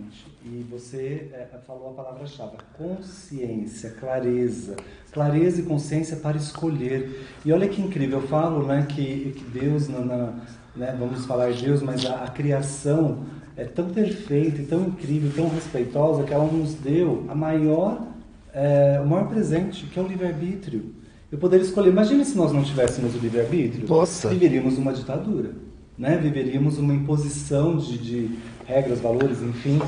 Você 0.75 1.29
é, 1.32 1.48
falou 1.65 1.91
a 1.91 1.94
palavra-chave: 1.94 2.58
consciência, 2.77 3.91
clareza 3.91 4.75
clareza 5.15 5.62
e 5.62 5.63
consciência 5.63 6.17
para 6.17 6.36
escolher. 6.36 7.25
E 7.46 7.53
olha 7.53 7.70
que 7.70 7.82
incrível, 7.82 8.20
eu 8.20 8.27
falo 8.27 8.67
né, 8.67 8.86
que, 8.89 9.34
que 9.38 9.46
Deus, 9.46 9.88
na, 9.88 10.00
na, 10.00 10.34
né, 10.75 10.94
vamos 11.00 11.25
falar 11.25 11.53
de 11.53 11.63
Deus, 11.63 11.82
mas 11.82 12.05
a, 12.05 12.25
a, 12.25 12.27
criação 12.27 13.20
é 13.55 13.63
tão 13.63 13.89
perfeita, 13.91 14.62
tão 14.67 14.82
incrível, 14.88 15.32
tão 15.34 15.48
respeitosa, 15.48 16.24
que 16.25 16.34
ela 16.34 16.44
nos 16.44 16.74
deu 16.74 17.24
a 17.29 17.34
maior, 17.34 18.05
é, 18.53 19.00
o 19.01 19.08
maior 19.08 19.29
presente, 19.29 19.86
que 19.86 19.98
é 19.98 20.03
o 20.03 20.05
livre-arbítrio. 20.05 20.94
Eu 21.32 21.38
poderia 21.38 21.65
escolher, 21.65 21.91
imagine 21.91 22.25
se 22.25 22.36
nós 22.36 22.51
não 22.51 22.62
tivéssemos 22.62 23.15
o 23.15 23.17
livre-arbítrio. 23.17 23.88
Nossa! 23.88 24.27
Viveríamos 24.27 24.77
uma 24.77 24.91
ditadura. 24.91 25.51
Né? 25.98 26.17
Viveríamos 26.17 26.77
uma 26.77 26.94
imposição 26.94 27.77
de, 27.77 27.98
de 27.98 28.39
regras, 28.65 29.00
valores, 29.00 29.41
enfim, 29.41 29.79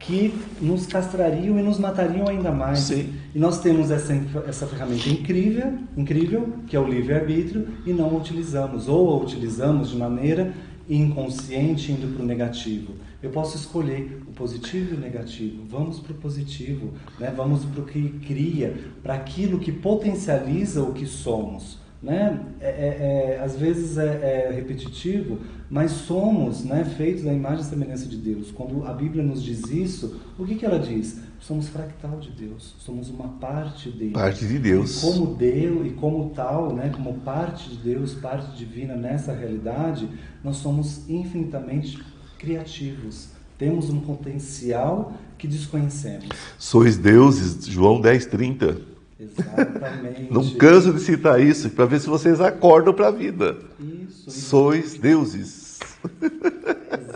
que 0.00 0.34
nos 0.60 0.86
castrariam 0.86 1.58
e 1.58 1.62
nos 1.62 1.78
matariam 1.78 2.26
ainda 2.26 2.50
mais. 2.50 2.80
Sim. 2.80 3.12
E 3.34 3.38
nós 3.38 3.60
temos 3.60 3.90
essa, 3.90 4.14
essa 4.48 4.66
ferramenta 4.66 5.08
incrível, 5.08 5.74
incrível, 5.96 6.48
que 6.66 6.74
é 6.74 6.80
o 6.80 6.88
livre-arbítrio, 6.88 7.68
e 7.86 7.92
não 7.92 8.16
utilizamos, 8.16 8.88
ou 8.88 9.10
a 9.10 9.22
utilizamos 9.22 9.90
de 9.90 9.96
maneira 9.96 10.52
inconsciente 10.88 11.92
indo 11.92 12.12
para 12.14 12.24
o 12.24 12.26
negativo. 12.26 12.94
Eu 13.22 13.30
posso 13.30 13.56
escolher 13.56 14.22
o 14.26 14.32
positivo 14.32 14.94
e 14.94 14.96
o 14.96 15.00
negativo. 15.00 15.64
Vamos 15.68 16.00
para 16.00 16.12
o 16.12 16.16
positivo, 16.16 16.94
né? 17.18 17.32
vamos 17.36 17.64
para 17.66 17.82
o 17.82 17.86
que 17.86 18.08
cria, 18.26 18.76
para 19.02 19.14
aquilo 19.14 19.58
que 19.58 19.70
potencializa 19.70 20.82
o 20.82 20.94
que 20.94 21.06
somos. 21.06 21.78
Né? 22.02 22.40
É, 22.60 22.68
é, 22.68 23.36
é, 23.36 23.44
às 23.44 23.56
vezes 23.56 23.98
é, 23.98 24.48
é, 24.48 24.52
repetitivo, 24.54 25.38
mas 25.68 25.90
somos 25.90 26.64
né, 26.64 26.82
feitos 26.82 27.24
da 27.24 27.32
imagem 27.32 27.60
e 27.60 27.64
semelhança 27.64 28.06
de 28.06 28.16
Deus. 28.16 28.50
Quando 28.50 28.86
a 28.86 28.92
Bíblia 28.94 29.22
nos 29.22 29.42
diz 29.42 29.70
isso, 29.70 30.18
o 30.38 30.46
que, 30.46 30.54
que 30.54 30.64
ela 30.64 30.78
diz? 30.78 31.20
Somos 31.38 31.68
fractal 31.68 32.18
de 32.18 32.30
Deus, 32.30 32.74
somos 32.78 33.10
uma 33.10 33.28
parte 33.28 33.90
dele. 33.90 34.12
Parte 34.12 34.46
de 34.46 34.58
Deus. 34.58 35.02
E 35.02 35.06
como 35.06 35.34
Deus 35.34 35.86
e 35.86 35.90
como 35.90 36.30
tal, 36.30 36.74
né, 36.74 36.90
como 36.94 37.14
parte 37.20 37.68
de 37.68 37.76
Deus, 37.76 38.14
parte 38.14 38.56
divina 38.56 38.94
nessa 38.96 39.34
realidade, 39.34 40.08
nós 40.42 40.56
somos 40.56 41.08
infinitamente 41.08 42.02
criativos. 42.38 43.28
Temos 43.58 43.90
um 43.90 44.00
potencial 44.00 45.12
que 45.36 45.46
desconhecemos. 45.46 46.28
Sois 46.58 46.96
deuses, 46.96 47.66
João 47.66 48.00
10, 48.00 48.24
30. 48.24 48.89
Exatamente. 49.20 50.32
Não 50.32 50.48
canso 50.54 50.92
de 50.94 51.00
citar 51.00 51.40
isso, 51.40 51.70
para 51.70 51.84
ver 51.84 52.00
se 52.00 52.08
vocês 52.08 52.40
acordam 52.40 52.94
para 52.94 53.08
a 53.08 53.10
vida. 53.10 53.56
Isso, 53.78 54.30
Sois 54.30 54.94
deuses. 54.94 55.78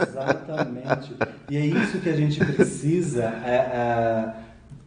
Exatamente. 0.02 1.14
E 1.48 1.56
é 1.56 1.66
isso 1.66 1.98
que 1.98 2.08
a 2.08 2.16
gente 2.16 2.44
precisa 2.44 3.24
é, 3.24 3.54
é, 3.54 4.34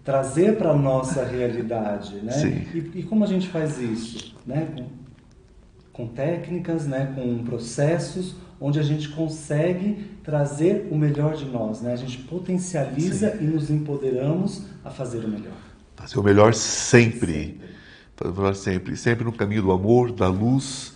trazer 0.03 0.57
para 0.57 0.71
a 0.71 0.75
nossa 0.75 1.23
realidade. 1.23 2.15
Né? 2.17 2.31
Sim. 2.31 2.65
E, 2.73 2.99
e, 2.99 3.03
como 3.03 3.23
a 3.23 3.27
gente 3.27 3.47
faz 3.47 3.79
isso? 3.79 4.35
Né? 4.45 4.67
Com, 4.75 4.85
com 5.91 6.07
técnicas, 6.13 6.85
né? 6.85 7.11
com 7.15 7.43
processos 7.43 8.35
onde 8.59 8.79
a 8.79 8.83
gente 8.83 9.09
consegue 9.09 10.17
trazer 10.23 10.87
o 10.91 10.97
melhor 10.97 11.35
de 11.35 11.45
nós, 11.45 11.81
né? 11.81 11.93
A 11.93 11.95
gente 11.95 12.17
potencializa 12.17 13.37
Sim. 13.37 13.43
e 13.43 13.47
nos 13.47 13.69
empoderamos 13.69 14.65
a 14.83 14.89
fazer 14.89 15.19
o 15.19 15.27
melhor. 15.27 15.66
Fazer 15.97 16.19
o 16.19 16.23
melhor 16.23 16.53
sempre. 16.53 17.59
Fazer 18.15 18.31
o 18.31 18.35
melhor 18.35 18.55
sempre. 18.55 18.95
Sempre 18.95 19.25
no 19.25 19.33
caminho 19.33 19.63
do 19.63 19.71
amor, 19.71 20.11
da 20.11 20.27
luz, 20.27 20.93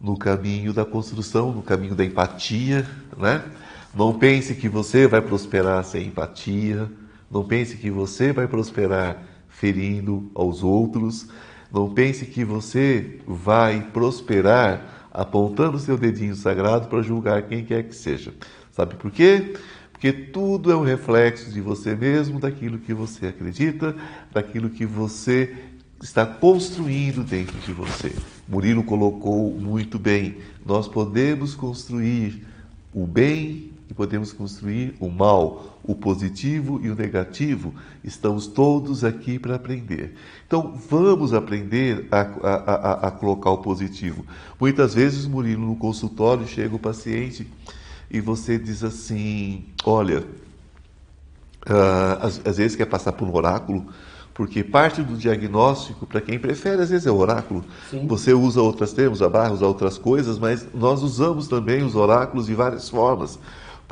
no 0.00 0.18
caminho 0.18 0.72
da 0.72 0.84
construção, 0.84 1.52
no 1.52 1.62
caminho 1.62 1.94
da 1.94 2.04
empatia, 2.04 2.86
né? 3.16 3.42
Não 3.94 4.18
pense 4.18 4.54
que 4.54 4.68
você 4.68 5.06
vai 5.06 5.22
prosperar 5.22 5.84
sem 5.84 6.08
empatia. 6.08 6.90
Não 7.30 7.44
pense 7.44 7.76
que 7.76 7.90
você 7.90 8.32
vai 8.32 8.48
prosperar 8.48 9.22
ferindo 9.48 10.30
aos 10.34 10.62
outros. 10.62 11.28
Não 11.72 11.94
pense 11.94 12.26
que 12.26 12.44
você 12.44 13.20
vai 13.26 13.80
prosperar 13.92 15.08
apontando 15.10 15.78
seu 15.78 15.96
dedinho 15.96 16.34
sagrado 16.34 16.88
para 16.88 17.00
julgar 17.00 17.42
quem 17.42 17.64
quer 17.64 17.84
que 17.84 17.94
seja. 17.94 18.34
Sabe 18.72 18.96
por 18.96 19.10
quê? 19.10 19.54
Porque 20.02 20.12
tudo 20.12 20.72
é 20.72 20.74
um 20.74 20.82
reflexo 20.82 21.52
de 21.52 21.60
você 21.60 21.94
mesmo, 21.94 22.40
daquilo 22.40 22.76
que 22.76 22.92
você 22.92 23.28
acredita, 23.28 23.94
daquilo 24.32 24.68
que 24.68 24.84
você 24.84 25.54
está 26.02 26.26
construindo 26.26 27.22
dentro 27.22 27.56
de 27.60 27.72
você. 27.72 28.12
Murilo 28.48 28.82
colocou 28.82 29.52
muito 29.52 30.00
bem: 30.00 30.38
nós 30.66 30.88
podemos 30.88 31.54
construir 31.54 32.44
o 32.92 33.06
bem 33.06 33.70
e 33.88 33.94
podemos 33.94 34.32
construir 34.32 34.92
o 34.98 35.08
mal, 35.08 35.78
o 35.84 35.94
positivo 35.94 36.80
e 36.82 36.90
o 36.90 36.96
negativo. 36.96 37.72
Estamos 38.02 38.48
todos 38.48 39.04
aqui 39.04 39.38
para 39.38 39.54
aprender. 39.54 40.16
Então, 40.48 40.76
vamos 40.90 41.32
aprender 41.32 42.08
a, 42.10 42.22
a, 42.22 42.54
a, 42.54 43.06
a, 43.06 43.10
colocar 43.12 43.50
o 43.50 43.58
positivo. 43.58 44.26
Muitas 44.58 44.94
vezes, 44.94 45.26
Murilo, 45.26 45.64
no 45.64 45.76
consultório, 45.76 46.44
chega 46.48 46.74
o 46.74 46.80
paciente 46.80 47.46
e 48.12 48.20
você 48.20 48.58
diz 48.58 48.84
assim: 48.84 49.64
Olha, 49.84 50.20
uh, 51.66 52.20
às, 52.20 52.40
às 52.44 52.56
vezes 52.58 52.76
quer 52.76 52.86
passar 52.86 53.12
por 53.12 53.26
um 53.26 53.34
oráculo 53.34 53.86
porque 54.34 54.64
parte 54.64 55.02
do 55.02 55.14
diagnóstico, 55.14 56.06
para 56.06 56.20
quem 56.20 56.38
prefere, 56.38 56.80
às 56.80 56.88
vezes 56.88 57.06
é 57.06 57.10
oráculo. 57.10 57.62
Sim. 57.90 58.06
Você 58.06 58.32
usa 58.32 58.62
outros 58.62 58.92
termos, 58.92 59.20
a 59.20 59.28
barra 59.28 59.52
usa 59.52 59.66
outras 59.66 59.98
coisas, 59.98 60.38
mas 60.38 60.66
nós 60.72 61.02
usamos 61.02 61.48
também 61.48 61.82
os 61.82 61.94
oráculos 61.94 62.46
de 62.46 62.54
várias 62.54 62.88
formas 62.88 63.38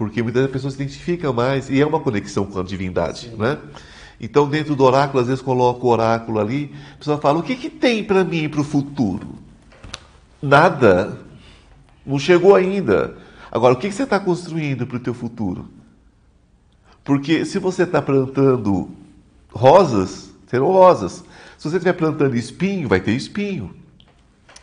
porque 0.00 0.22
muitas 0.22 0.50
pessoas 0.50 0.72
se 0.72 0.82
identificam 0.82 1.30
mais 1.30 1.68
e 1.68 1.78
é 1.78 1.84
uma 1.84 2.00
conexão 2.00 2.46
com 2.46 2.58
a 2.58 2.62
divindade, 2.62 3.28
Sim. 3.28 3.36
né? 3.36 3.58
Então, 4.18 4.48
dentro 4.48 4.74
do 4.74 4.82
oráculo, 4.82 5.20
às 5.20 5.26
vezes 5.26 5.42
coloca 5.42 5.84
o 5.84 5.90
oráculo 5.90 6.40
ali, 6.40 6.74
a 6.94 6.96
pessoa 6.96 7.18
fala: 7.18 7.38
o 7.38 7.42
que, 7.42 7.54
que 7.54 7.68
tem 7.68 8.02
para 8.02 8.24
mim 8.24 8.48
para 8.48 8.62
o 8.62 8.64
futuro? 8.64 9.34
Nada. 10.40 11.18
Não 12.04 12.18
chegou 12.18 12.54
ainda. 12.54 13.14
Agora, 13.50 13.75
o 13.75 13.76
que, 13.76 13.90
você 13.90 14.04
está 14.04 14.21
construindo 14.21 14.87
para 14.87 14.97
o 14.97 15.00
teu 15.00 15.12
futuro? 15.12 15.69
Porque 17.02 17.45
se 17.45 17.59
você 17.59 17.83
está 17.83 18.00
plantando 18.00 18.90
rosas, 19.52 20.30
serão 20.47 20.69
rosas. 20.69 21.25
Se 21.59 21.69
você 21.69 21.76
estiver 21.76 21.95
plantando 21.95 22.37
espinho, 22.37 22.88
vai 22.88 23.00
ter 23.00 23.12
espinho. 23.12 23.75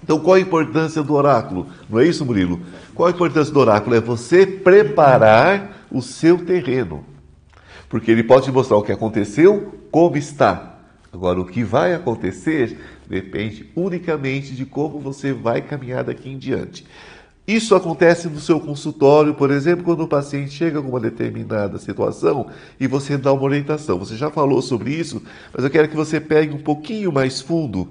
Então, 0.01 0.19
qual 0.19 0.35
a 0.35 0.39
importância 0.39 1.01
do 1.03 1.13
oráculo? 1.13 1.67
Não 1.89 1.99
é 1.99 2.05
isso, 2.05 2.25
Murilo? 2.25 2.61
Qual 2.93 3.07
a 3.07 3.11
importância 3.11 3.53
do 3.53 3.59
oráculo? 3.59 3.95
É 3.95 3.99
você 3.99 4.45
preparar 4.45 5.87
o 5.91 6.01
seu 6.01 6.45
terreno. 6.45 7.03
Porque 7.89 8.11
ele 8.11 8.23
pode 8.23 8.45
te 8.45 8.51
mostrar 8.51 8.77
o 8.77 8.83
que 8.83 8.91
aconteceu, 8.91 9.79
como 9.91 10.17
está. 10.17 10.77
Agora, 11.11 11.39
o 11.39 11.45
que 11.45 11.63
vai 11.63 11.93
acontecer 11.93 12.79
depende 13.09 13.69
unicamente 13.75 14.53
de 14.53 14.65
como 14.65 14.99
você 14.99 15.33
vai 15.33 15.61
caminhar 15.61 16.03
daqui 16.03 16.29
em 16.29 16.37
diante. 16.37 16.85
Isso 17.47 17.73
acontece 17.75 18.27
no 18.27 18.39
seu 18.41 18.59
consultório, 18.59 19.33
por 19.33 19.51
exemplo, 19.51 19.85
quando 19.85 20.01
o 20.01 20.07
paciente 20.07 20.51
chega 20.51 20.81
com 20.81 20.89
uma 20.89 20.99
determinada 20.99 21.77
situação 21.77 22.47
e 22.77 22.87
você 22.87 23.17
dá 23.17 23.31
uma 23.31 23.43
orientação. 23.43 23.97
Você 23.99 24.17
já 24.17 24.29
falou 24.29 24.61
sobre 24.61 24.93
isso, 24.93 25.23
mas 25.53 25.63
eu 25.63 25.69
quero 25.69 25.87
que 25.87 25.95
você 25.95 26.19
pegue 26.19 26.53
um 26.53 26.59
pouquinho 26.59 27.11
mais 27.11 27.39
fundo 27.39 27.87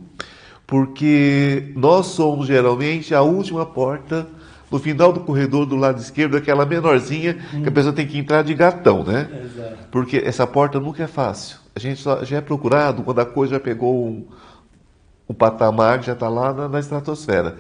porque 0.67 1.73
nós 1.77 2.07
somos 2.07 2.47
geralmente 2.47 3.15
a 3.15 3.23
última 3.23 3.65
porta 3.65 4.27
no 4.71 4.81
final 4.81 5.13
do 5.13 5.21
corredor 5.21 5.65
do 5.65 5.77
lado 5.77 6.01
esquerdo, 6.01 6.37
aquela 6.37 6.67
menorzinha 6.67 7.39
hum. 7.55 7.63
que 7.63 7.69
a 7.69 7.73
pessoa 7.73 7.93
tem 7.93 8.07
que 8.07 8.19
entrar 8.19 8.43
de 8.43 8.53
gatão, 8.53 9.05
né? 9.05 9.29
Exato. 9.45 9.77
Porque 9.93 10.17
essa 10.17 10.45
porta 10.45 10.81
nunca 10.81 11.05
é 11.05 11.07
fácil. 11.07 11.59
A 11.75 11.79
gente 11.79 12.01
só, 12.01 12.25
já 12.25 12.39
é 12.39 12.41
procurado 12.41 13.03
quando 13.05 13.21
a 13.21 13.25
coisa 13.25 13.55
já 13.55 13.61
pegou 13.61 14.07
um, 14.07 14.27
um 15.29 15.35
patamar, 15.35 16.03
já 16.03 16.15
está 16.15 16.29
lá 16.29 16.53
na, 16.53 16.69
na 16.69 16.81
estratosfera. 16.81 17.59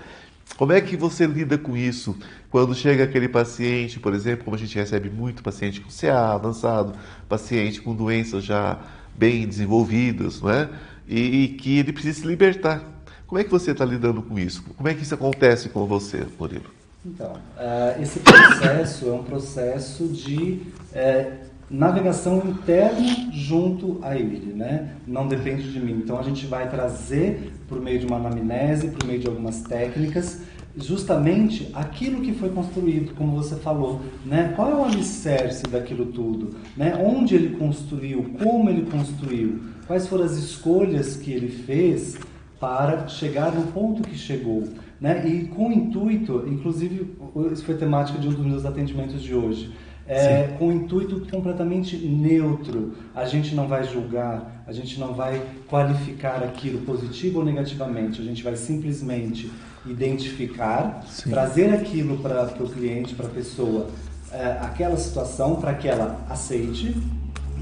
Como 0.56 0.72
é 0.72 0.80
que 0.80 0.96
você 0.96 1.26
lida 1.26 1.58
com 1.58 1.76
isso 1.76 2.16
quando 2.50 2.74
chega 2.74 3.04
aquele 3.04 3.28
paciente, 3.28 4.00
por 4.00 4.14
exemplo, 4.14 4.44
como 4.44 4.56
a 4.56 4.58
gente 4.58 4.74
recebe 4.76 5.10
muito 5.10 5.42
paciente 5.42 5.80
com 5.80 5.88
CA 5.90 6.34
avançado, 6.34 6.94
paciente 7.28 7.80
com 7.80 7.94
doenças 7.94 8.44
já 8.44 8.78
bem 9.14 9.46
desenvolvidas, 9.46 10.40
não 10.40 10.50
é? 10.50 10.68
E, 11.08 11.44
e 11.44 11.48
que 11.48 11.78
ele 11.78 11.92
precisa 11.92 12.20
se 12.20 12.26
libertar 12.26 12.96
como 13.26 13.40
é 13.40 13.44
que 13.44 13.50
você 13.50 13.72
está 13.72 13.84
lidando 13.84 14.22
com 14.22 14.38
isso? 14.38 14.62
Como 14.76 14.88
é 14.88 14.94
que 14.94 15.02
isso 15.02 15.14
acontece 15.14 15.68
com 15.68 15.84
você, 15.84 16.24
Murilo? 16.38 16.70
Então, 17.04 17.32
uh, 17.32 18.00
esse 18.00 18.20
processo 18.20 19.08
é 19.08 19.12
um 19.12 19.24
processo 19.24 20.06
de 20.06 20.62
uh, 20.92 21.32
navegação 21.68 22.38
interna 22.46 23.32
junto 23.32 23.98
a 24.02 24.16
ele, 24.16 24.52
né? 24.52 24.94
Não 25.06 25.26
depende 25.26 25.72
de 25.72 25.80
mim. 25.80 25.94
Então, 25.94 26.18
a 26.18 26.22
gente 26.22 26.46
vai 26.46 26.70
trazer, 26.70 27.52
por 27.68 27.80
meio 27.80 27.98
de 27.98 28.06
uma 28.06 28.16
anamnese, 28.16 28.88
por 28.88 29.06
meio 29.06 29.18
de 29.18 29.26
algumas 29.26 29.62
técnicas, 29.62 30.40
justamente 30.76 31.70
aquilo 31.72 32.20
que 32.20 32.32
foi 32.32 32.50
construído, 32.50 33.14
como 33.14 33.34
você 33.36 33.56
falou, 33.56 34.00
né? 34.24 34.52
Qual 34.54 34.70
é 34.70 34.74
o 34.74 34.84
alicerce 34.84 35.62
daquilo 35.64 36.06
tudo, 36.06 36.54
né? 36.76 36.94
Onde 37.02 37.34
ele 37.34 37.56
construiu, 37.56 38.26
como 38.42 38.68
ele 38.68 38.82
construiu, 38.90 39.60
quais 39.86 40.06
foram 40.06 40.24
as 40.24 40.36
escolhas 40.36 41.16
que 41.16 41.32
ele 41.32 41.48
fez 41.48 42.18
para 42.60 43.08
chegar 43.08 43.54
no 43.54 43.66
ponto 43.72 44.02
que 44.02 44.16
chegou. 44.16 44.64
Né? 45.00 45.28
E 45.28 45.44
com 45.48 45.68
o 45.68 45.72
intuito, 45.72 46.44
inclusive, 46.46 47.14
isso 47.52 47.64
foi 47.64 47.74
temática 47.74 48.18
de 48.18 48.28
um 48.28 48.32
dos 48.32 48.46
meus 48.46 48.64
atendimentos 48.64 49.22
de 49.22 49.34
hoje, 49.34 49.70
é, 50.08 50.54
com 50.58 50.68
o 50.68 50.72
intuito 50.72 51.20
completamente 51.30 51.96
neutro. 51.96 52.94
A 53.14 53.24
gente 53.24 53.54
não 53.54 53.66
vai 53.66 53.84
julgar, 53.84 54.62
a 54.66 54.72
gente 54.72 54.98
não 54.98 55.14
vai 55.14 55.42
qualificar 55.68 56.42
aquilo 56.42 56.80
positivo 56.82 57.40
ou 57.40 57.44
negativamente, 57.44 58.20
a 58.20 58.24
gente 58.24 58.42
vai 58.42 58.56
simplesmente 58.56 59.50
identificar, 59.84 61.04
Sim. 61.08 61.30
trazer 61.30 61.72
aquilo 61.72 62.18
para 62.18 62.44
o 62.60 62.68
cliente, 62.68 63.14
para 63.14 63.26
a 63.26 63.30
pessoa, 63.30 63.88
é, 64.32 64.58
aquela 64.60 64.96
situação 64.96 65.56
para 65.56 65.74
que 65.74 65.88
ela 65.88 66.24
aceite, 66.28 66.96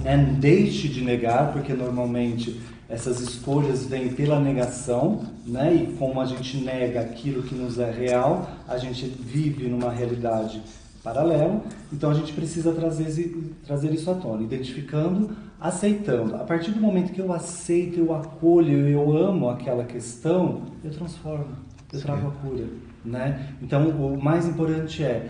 né? 0.03 0.17
deixe 0.39 0.89
de 0.89 1.03
negar, 1.03 1.53
porque 1.53 1.73
normalmente 1.73 2.61
essas 2.89 3.21
escolhas 3.21 3.87
vêm 3.87 4.11
pela 4.11 4.39
negação, 4.39 5.25
né? 5.47 5.75
E 5.75 5.97
como 5.97 6.21
a 6.21 6.27
gente 6.27 6.59
nega 6.59 7.01
aquilo 7.01 7.43
que 7.43 7.55
nos 7.55 7.79
é 7.79 7.91
real, 7.91 8.51
a 8.69 8.77
gente 8.77 9.07
vive 9.07 9.69
numa 9.69 9.91
realidade 9.91 10.63
paralelo. 11.05 11.63
Então 11.93 12.11
a 12.11 12.15
gente 12.15 12.33
precisa 12.33 12.73
trazer, 12.73 13.37
trazer 13.65 13.93
isso 13.93 14.11
à 14.11 14.15
tona, 14.15 14.43
identificando, 14.43 15.37
aceitando. 15.61 16.35
A 16.35 16.45
partir 16.45 16.71
do 16.71 16.81
momento 16.81 17.13
que 17.13 17.21
eu 17.21 17.33
aceito, 17.33 18.01
eu 18.01 18.15
acolho, 18.15 18.89
eu 18.89 19.17
amo 19.17 19.51
aquela 19.51 19.85
questão, 19.85 20.63
eu 20.83 20.91
transformo, 20.91 21.55
eu 21.93 21.99
Sim. 21.99 22.07
trago 22.07 22.29
a 22.29 22.31
cura. 22.31 22.65
Né? 23.05 23.51
Então 23.61 23.91
o 23.91 24.21
mais 24.21 24.49
importante 24.49 25.05
é 25.05 25.29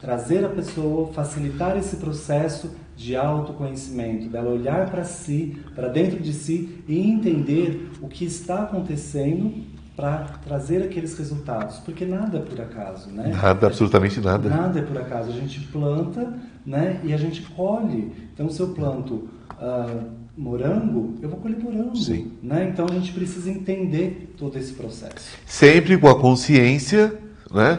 trazer 0.00 0.42
a 0.44 0.48
pessoa, 0.48 1.12
facilitar 1.12 1.76
esse 1.76 1.96
processo 1.96 2.74
de 2.96 3.14
autoconhecimento, 3.14 4.28
dela 4.28 4.50
olhar 4.50 4.90
para 4.90 5.04
si, 5.04 5.58
para 5.74 5.88
dentro 5.88 6.20
de 6.20 6.32
si 6.32 6.82
e 6.88 6.98
entender 6.98 7.90
o 8.00 8.08
que 8.08 8.24
está 8.24 8.62
acontecendo 8.62 9.52
para 9.96 10.24
trazer 10.44 10.82
aqueles 10.82 11.16
resultados, 11.16 11.78
porque 11.78 12.04
nada 12.04 12.38
é 12.38 12.40
por 12.40 12.60
acaso, 12.60 13.10
né? 13.10 13.28
Nada, 13.28 13.66
absolutamente 13.68 14.20
nada. 14.20 14.48
Nada 14.48 14.80
é 14.80 14.82
por 14.82 14.98
acaso. 14.98 15.30
A 15.30 15.32
gente 15.32 15.60
planta, 15.60 16.34
né? 16.66 17.00
E 17.04 17.12
a 17.12 17.16
gente 17.16 17.42
colhe. 17.42 18.12
Então, 18.32 18.50
se 18.50 18.60
eu 18.60 18.68
planto 18.68 19.28
uh, 19.52 20.10
morango, 20.36 21.14
eu 21.22 21.28
vou 21.28 21.38
colher 21.38 21.58
morango, 21.58 21.96
Sim. 21.96 22.32
né? 22.42 22.68
Então, 22.72 22.86
a 22.90 22.94
gente 22.94 23.12
precisa 23.12 23.48
entender 23.48 24.34
todo 24.36 24.58
esse 24.58 24.72
processo. 24.72 25.36
Sempre 25.46 25.96
com 25.96 26.08
a 26.08 26.18
consciência, 26.18 27.16
né? 27.52 27.78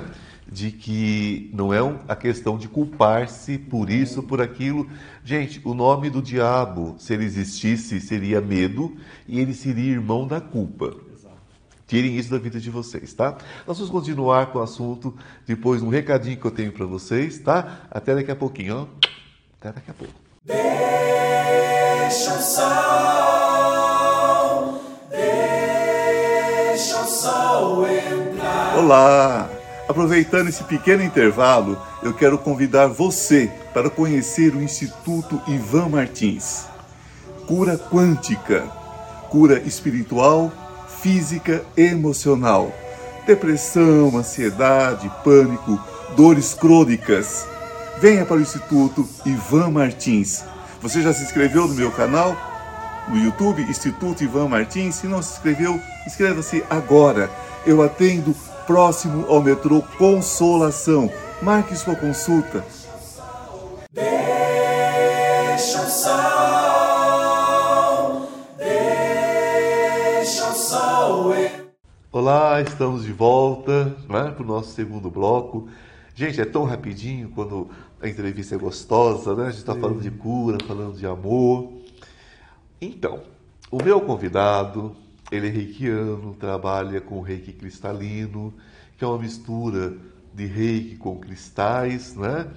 De 0.50 0.72
que 0.72 1.52
não 1.54 1.74
é 1.74 1.80
a 2.08 2.16
questão 2.16 2.58
de 2.58 2.70
culpar-se 2.70 3.58
por 3.58 3.90
isso, 3.90 4.24
por 4.24 4.40
aquilo. 4.40 4.88
Gente, 5.22 5.60
o 5.66 5.74
nome 5.74 6.10
do 6.10 6.22
diabo, 6.22 6.96
se 6.98 7.14
ele 7.14 7.26
existisse, 7.26 8.00
seria 8.00 8.40
medo 8.40 8.96
e 9.28 9.38
ele 9.38 9.54
seria 9.54 9.92
irmão 9.92 10.26
da 10.26 10.40
culpa. 10.40 10.96
Tirem 11.88 12.18
isso 12.18 12.32
da 12.32 12.40
vida 12.40 12.60
de 12.60 12.72
vocês, 12.72 13.14
tá? 13.14 13.38
Nós 13.68 13.78
vamos 13.78 13.92
continuar 13.92 14.48
com 14.48 14.58
o 14.58 14.62
assunto 14.62 15.14
depois 15.46 15.84
um 15.84 15.90
recadinho 15.90 16.36
que 16.36 16.46
eu 16.46 16.52
tenho 16.52 16.72
para 16.72 16.86
vocês, 16.86 17.38
tá? 17.38 17.82
Até 17.92 18.16
daqui 18.16 18.32
a 18.32 18.36
pouquinho, 18.36 18.76
ó. 18.76 18.88
Até 19.60 19.72
daqui 19.72 19.92
a 19.92 19.94
pouco. 19.94 20.14
Deixa 20.46 22.34
o 22.34 22.42
sol, 22.42 22.66
deixa 26.72 27.02
o 27.02 27.06
sol 27.06 27.88
entrar. 27.88 28.78
Olá! 28.78 29.48
Aproveitando 29.88 30.48
esse 30.48 30.64
pequeno 30.64 31.04
intervalo, 31.04 31.80
eu 32.02 32.12
quero 32.16 32.40
convidar 32.40 32.88
você 32.88 33.52
para 33.72 33.92
conhecer 33.92 34.56
o 34.56 34.62
Instituto 34.62 35.40
Ivan 35.48 35.90
Martins. 35.90 36.66
Cura 37.46 37.78
quântica, 37.78 38.62
cura 39.30 39.60
espiritual 39.60 40.52
física 41.02 41.64
emocional, 41.76 42.74
depressão, 43.26 44.18
ansiedade, 44.18 45.12
pânico, 45.24 45.80
dores 46.16 46.54
crônicas. 46.54 47.46
Venha 48.00 48.26
para 48.26 48.38
o 48.38 48.42
Instituto 48.42 49.08
Ivan 49.26 49.72
Martins. 49.72 50.44
Você 50.82 51.02
já 51.02 51.14
se 51.14 51.24
inscreveu 51.24 51.68
no 51.68 51.74
meu 51.74 51.92
canal? 51.92 52.36
No 53.08 53.18
YouTube, 53.18 53.62
Instituto 53.64 54.24
Ivan 54.24 54.50
Martins? 54.50 54.96
Se 54.96 55.08
não 55.08 55.22
se 55.22 55.34
inscreveu, 55.34 55.80
inscreva-se 56.06 56.64
agora. 56.70 57.30
Eu 57.66 57.82
atendo 57.82 58.36
próximo 58.68 59.26
ao 59.28 59.42
metrô 59.42 59.82
Consolação. 59.98 61.12
Marque 61.42 61.76
sua 61.76 61.96
consulta. 61.96 62.64
Olá, 72.28 72.60
estamos 72.60 73.04
de 73.04 73.12
volta 73.12 73.86
né, 74.10 74.32
para 74.32 74.42
o 74.42 74.48
nosso 74.48 74.72
segundo 74.72 75.12
bloco. 75.12 75.70
Gente, 76.16 76.42
é 76.42 76.46
tão 76.46 76.64
rapidinho 76.64 77.30
quando 77.30 77.70
a 78.02 78.10
entrevista 78.10 78.56
é 78.56 78.58
gostosa, 78.58 79.36
né? 79.36 79.44
A 79.44 79.50
gente 79.52 79.60
está 79.60 79.76
falando 79.76 80.02
de 80.02 80.10
cura, 80.10 80.58
falando 80.66 80.98
de 80.98 81.06
amor. 81.06 81.72
Então, 82.82 83.20
o 83.70 83.78
meu 83.78 84.02
convidado, 84.02 84.96
ele 85.32 85.50
é 85.50 85.52
reikiano, 85.52 86.34
trabalha 86.34 87.00
com 87.00 87.22
reiki 87.22 87.54
cristalino, 87.54 88.52
que 88.98 89.04
é 89.04 89.08
uma 89.08 89.20
mistura 89.20 89.94
de 90.34 90.48
reiki 90.48 90.96
com 90.96 91.20
cristais, 91.20 92.16
né? 92.16 92.48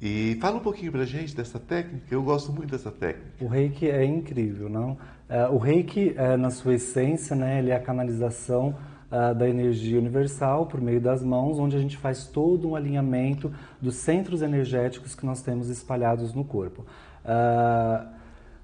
E 0.00 0.38
fala 0.40 0.56
um 0.56 0.60
pouquinho 0.60 0.90
para 0.90 1.04
gente 1.04 1.36
dessa 1.36 1.58
técnica, 1.58 2.06
eu 2.10 2.22
gosto 2.22 2.50
muito 2.50 2.70
dessa 2.70 2.90
técnica. 2.90 3.44
O 3.44 3.46
reiki 3.46 3.90
é 3.90 4.06
incrível, 4.06 4.70
não? 4.70 4.96
É, 5.28 5.46
o 5.48 5.58
reiki, 5.58 6.14
é, 6.16 6.34
na 6.34 6.48
sua 6.48 6.76
essência, 6.76 7.36
né, 7.36 7.58
ele 7.58 7.70
é 7.70 7.76
a 7.76 7.80
canalização 7.80 8.74
uh, 9.12 9.34
da 9.34 9.48
energia 9.48 9.98
universal 9.98 10.66
por 10.66 10.80
meio 10.80 11.00
das 11.00 11.22
mãos, 11.22 11.58
onde 11.58 11.76
a 11.76 11.78
gente 11.78 11.96
faz 11.96 12.26
todo 12.26 12.70
um 12.70 12.74
alinhamento 12.74 13.52
dos 13.80 13.96
centros 13.96 14.40
energéticos 14.40 15.14
que 15.14 15.26
nós 15.26 15.42
temos 15.42 15.68
espalhados 15.68 16.32
no 16.32 16.42
corpo. 16.42 16.84
Uh, 17.24 18.06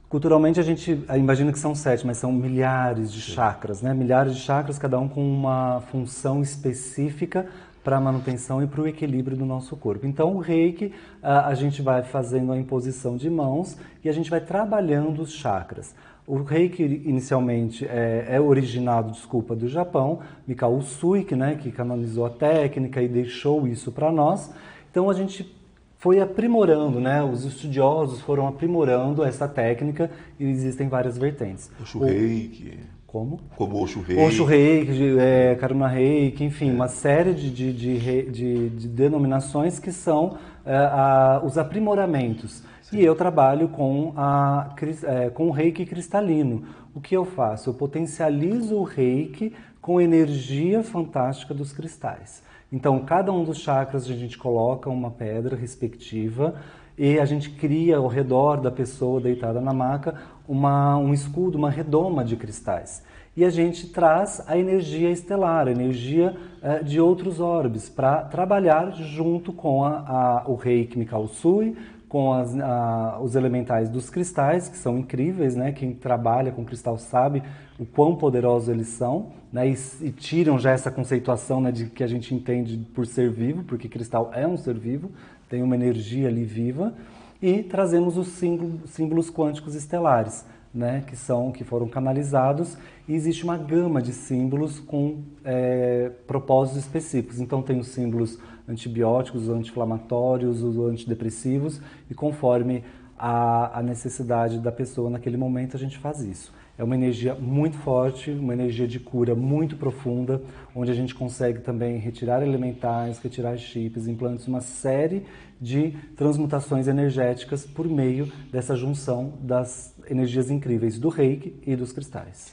culturalmente 0.08 0.58
a 0.58 0.62
gente 0.62 1.04
imagina 1.14 1.52
que 1.52 1.58
são 1.58 1.74
sete, 1.74 2.06
mas 2.06 2.16
são 2.16 2.32
milhares 2.32 3.12
de 3.12 3.20
chakras, 3.20 3.82
né? 3.82 3.92
Milhares 3.92 4.34
de 4.34 4.40
chakras, 4.40 4.78
cada 4.78 4.98
um 4.98 5.06
com 5.06 5.22
uma 5.22 5.82
função 5.92 6.40
específica 6.40 7.46
para 7.82 7.96
a 7.96 8.00
manutenção 8.00 8.62
e 8.62 8.66
para 8.66 8.80
o 8.80 8.86
equilíbrio 8.86 9.36
do 9.36 9.44
nosso 9.44 9.76
corpo. 9.76 10.06
Então, 10.06 10.34
o 10.36 10.38
reiki, 10.38 10.92
a 11.22 11.54
gente 11.54 11.80
vai 11.82 12.02
fazendo 12.02 12.52
a 12.52 12.58
imposição 12.58 13.16
de 13.16 13.30
mãos 13.30 13.76
e 14.04 14.08
a 14.08 14.12
gente 14.12 14.30
vai 14.30 14.40
trabalhando 14.40 15.22
os 15.22 15.32
chakras. 15.32 15.94
O 16.26 16.42
reiki 16.42 16.82
inicialmente 16.82 17.86
é, 17.86 18.26
é, 18.28 18.40
originado, 18.40 19.10
desculpa, 19.12 19.56
do 19.56 19.66
Japão, 19.66 20.20
Mikao 20.46 20.76
Usui, 20.76 21.26
né, 21.34 21.54
que 21.54 21.72
canonizou 21.72 22.26
a 22.26 22.30
técnica 22.30 23.00
e 23.00 23.08
deixou 23.08 23.66
isso 23.66 23.90
para 23.90 24.12
nós. 24.12 24.52
Então 24.90 25.08
a 25.08 25.14
gente 25.14 25.50
foi 25.98 26.20
aprimorando, 26.20 27.00
né? 27.00 27.22
Os 27.22 27.44
estudiosos 27.44 28.20
foram 28.20 28.46
aprimorando 28.46 29.24
essa 29.24 29.48
técnica 29.48 30.10
e 30.38 30.44
existem 30.44 30.88
várias 30.88 31.18
vertentes. 31.18 31.70
O 31.94 31.98
reiki. 32.04 32.78
Como? 33.08 33.40
Como 33.56 33.82
Osho 33.82 34.02
Reiki. 34.02 34.22
Osho 34.22 34.44
Reiki, 34.44 35.18
é, 35.18 35.54
Karuna 35.54 35.88
Reiki, 35.88 36.44
enfim, 36.44 36.68
é. 36.68 36.72
uma 36.74 36.88
série 36.88 37.32
de, 37.32 37.50
de, 37.50 37.72
de, 37.72 38.30
de, 38.30 38.68
de 38.68 38.86
denominações 38.86 39.78
que 39.78 39.90
são 39.90 40.36
é, 40.62 40.76
a, 40.76 41.40
os 41.42 41.56
aprimoramentos. 41.56 42.62
Sim. 42.82 42.98
E 42.98 43.04
eu 43.04 43.14
trabalho 43.14 43.70
com, 43.70 44.12
a, 44.14 44.74
é, 45.04 45.30
com 45.30 45.48
o 45.48 45.50
reiki 45.50 45.86
cristalino. 45.86 46.64
O 46.94 47.00
que 47.00 47.16
eu 47.16 47.24
faço? 47.24 47.70
Eu 47.70 47.74
potencializo 47.74 48.76
o 48.76 48.82
reiki 48.82 49.54
com 49.80 49.98
energia 49.98 50.82
fantástica 50.82 51.54
dos 51.54 51.72
cristais. 51.72 52.42
Então, 52.70 52.98
cada 53.06 53.32
um 53.32 53.42
dos 53.42 53.56
chakras 53.56 54.04
a 54.04 54.12
gente 54.12 54.36
coloca 54.36 54.90
uma 54.90 55.10
pedra 55.10 55.56
respectiva 55.56 56.56
e 56.98 57.18
a 57.18 57.24
gente 57.24 57.50
cria 57.50 57.96
ao 57.96 58.06
redor 58.06 58.60
da 58.60 58.70
pessoa 58.70 59.18
deitada 59.18 59.62
na 59.62 59.72
maca 59.72 60.14
uma, 60.48 60.96
um 60.96 61.12
escudo, 61.12 61.58
uma 61.58 61.70
redoma 61.70 62.24
de 62.24 62.34
cristais. 62.34 63.04
E 63.36 63.44
a 63.44 63.50
gente 63.50 63.86
traz 63.88 64.42
a 64.48 64.58
energia 64.58 65.10
estelar, 65.10 65.68
a 65.68 65.70
energia 65.70 66.34
é, 66.60 66.82
de 66.82 67.00
outros 67.00 67.38
orbes, 67.38 67.88
para 67.88 68.22
trabalhar 68.22 68.90
junto 68.92 69.52
com 69.52 69.84
a, 69.84 69.98
a, 69.98 70.44
o 70.48 70.56
Reiki 70.56 70.98
Mikao 70.98 71.28
Sui, 71.28 71.76
com 72.08 72.32
as, 72.32 72.58
a, 72.58 73.18
os 73.22 73.36
elementais 73.36 73.88
dos 73.88 74.08
cristais, 74.08 74.68
que 74.68 74.76
são 74.76 74.98
incríveis, 74.98 75.54
né? 75.54 75.72
Quem 75.72 75.92
trabalha 75.92 76.50
com 76.50 76.64
cristal 76.64 76.96
sabe 76.96 77.42
o 77.78 77.84
quão 77.84 78.16
poderosos 78.16 78.68
eles 78.68 78.88
são, 78.88 79.26
né? 79.52 79.68
E, 79.68 79.76
e, 80.00 80.10
tiram 80.10 80.58
já 80.58 80.72
essa 80.72 80.90
conceituação 80.90 81.60
né, 81.60 81.70
de 81.70 81.86
que 81.86 82.02
a 82.02 82.06
gente 82.06 82.34
entende 82.34 82.78
por 82.94 83.06
ser 83.06 83.30
vivo, 83.30 83.62
porque 83.62 83.88
cristal 83.88 84.30
é 84.34 84.46
um 84.46 84.56
ser 84.56 84.74
vivo, 84.74 85.10
tem 85.48 85.62
uma 85.62 85.74
energia 85.74 86.28
ali 86.28 86.44
viva, 86.44 86.94
e 87.40 87.62
trazemos 87.62 88.16
os 88.16 88.28
símbolos, 88.28 89.30
quânticos 89.30 89.74
estelares, 89.74 90.44
né? 90.74 91.04
Que 91.06 91.16
são 91.16 91.52
que 91.52 91.64
foram 91.64 91.88
canalizados 91.88 92.76
e 93.06 93.14
existe 93.14 93.44
uma 93.44 93.56
gama 93.56 94.02
de 94.02 94.12
símbolos 94.12 94.78
com 94.80 95.22
é, 95.44 96.10
propósitos 96.26 96.82
específicos. 96.84 97.40
Então 97.40 97.62
tem 97.62 97.78
os 97.78 97.88
símbolos 97.88 98.38
antibióticos, 98.68 99.44
os 99.44 99.48
anti-inflamatórios, 99.48 100.62
os 100.62 100.76
antidepressivos, 100.78 101.80
e 102.10 102.14
conforme 102.14 102.84
a, 103.18 103.78
a, 103.78 103.82
necessidade 103.82 104.58
da 104.60 104.70
pessoa 104.70 105.10
naquele 105.10 105.36
momento, 105.36 105.76
a 105.76 105.80
gente 105.80 105.98
faz 105.98 106.20
isso. 106.20 106.52
É 106.76 106.84
uma 106.84 106.94
energia 106.94 107.34
muito 107.34 107.76
forte, 107.78 108.30
uma 108.30 108.52
energia 108.52 108.86
de 108.86 109.00
cura 109.00 109.34
muito 109.34 109.76
profunda, 109.76 110.40
onde 110.76 110.92
a 110.92 110.94
gente 110.94 111.12
consegue 111.12 111.60
também 111.60 111.98
retirar 111.98 112.40
elementais, 112.40 113.18
retirar 113.18 113.56
chips, 113.56 114.06
implantes, 114.06 114.46
uma 114.46 114.60
série 114.60 115.24
de 115.60 115.92
transmutações 116.16 116.86
energéticas 116.86 117.66
por 117.66 117.86
meio 117.86 118.30
dessa 118.50 118.76
junção 118.76 119.38
das 119.40 119.94
energias 120.08 120.50
incríveis 120.50 120.98
do 120.98 121.08
reiki 121.08 121.54
e 121.66 121.74
dos 121.74 121.92
cristais. 121.92 122.52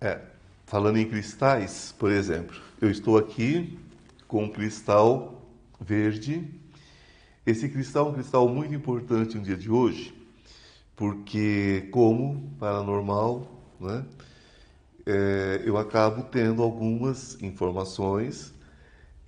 É, 0.00 0.20
falando 0.64 0.98
em 0.98 1.08
cristais, 1.08 1.94
por 1.98 2.10
exemplo, 2.10 2.56
eu 2.80 2.90
estou 2.90 3.18
aqui 3.18 3.78
com 4.26 4.44
um 4.44 4.48
cristal 4.48 5.42
verde. 5.80 6.44
Esse 7.44 7.68
cristal 7.68 8.06
é 8.06 8.10
um 8.10 8.14
cristal 8.14 8.48
muito 8.48 8.74
importante 8.74 9.36
no 9.36 9.42
dia 9.42 9.56
de 9.56 9.70
hoje, 9.70 10.14
porque 10.96 11.88
como 11.92 12.50
paranormal, 12.58 13.46
né, 13.80 14.04
é, 15.04 15.62
eu 15.64 15.76
acabo 15.76 16.24
tendo 16.24 16.62
algumas 16.62 17.40
informações 17.40 18.52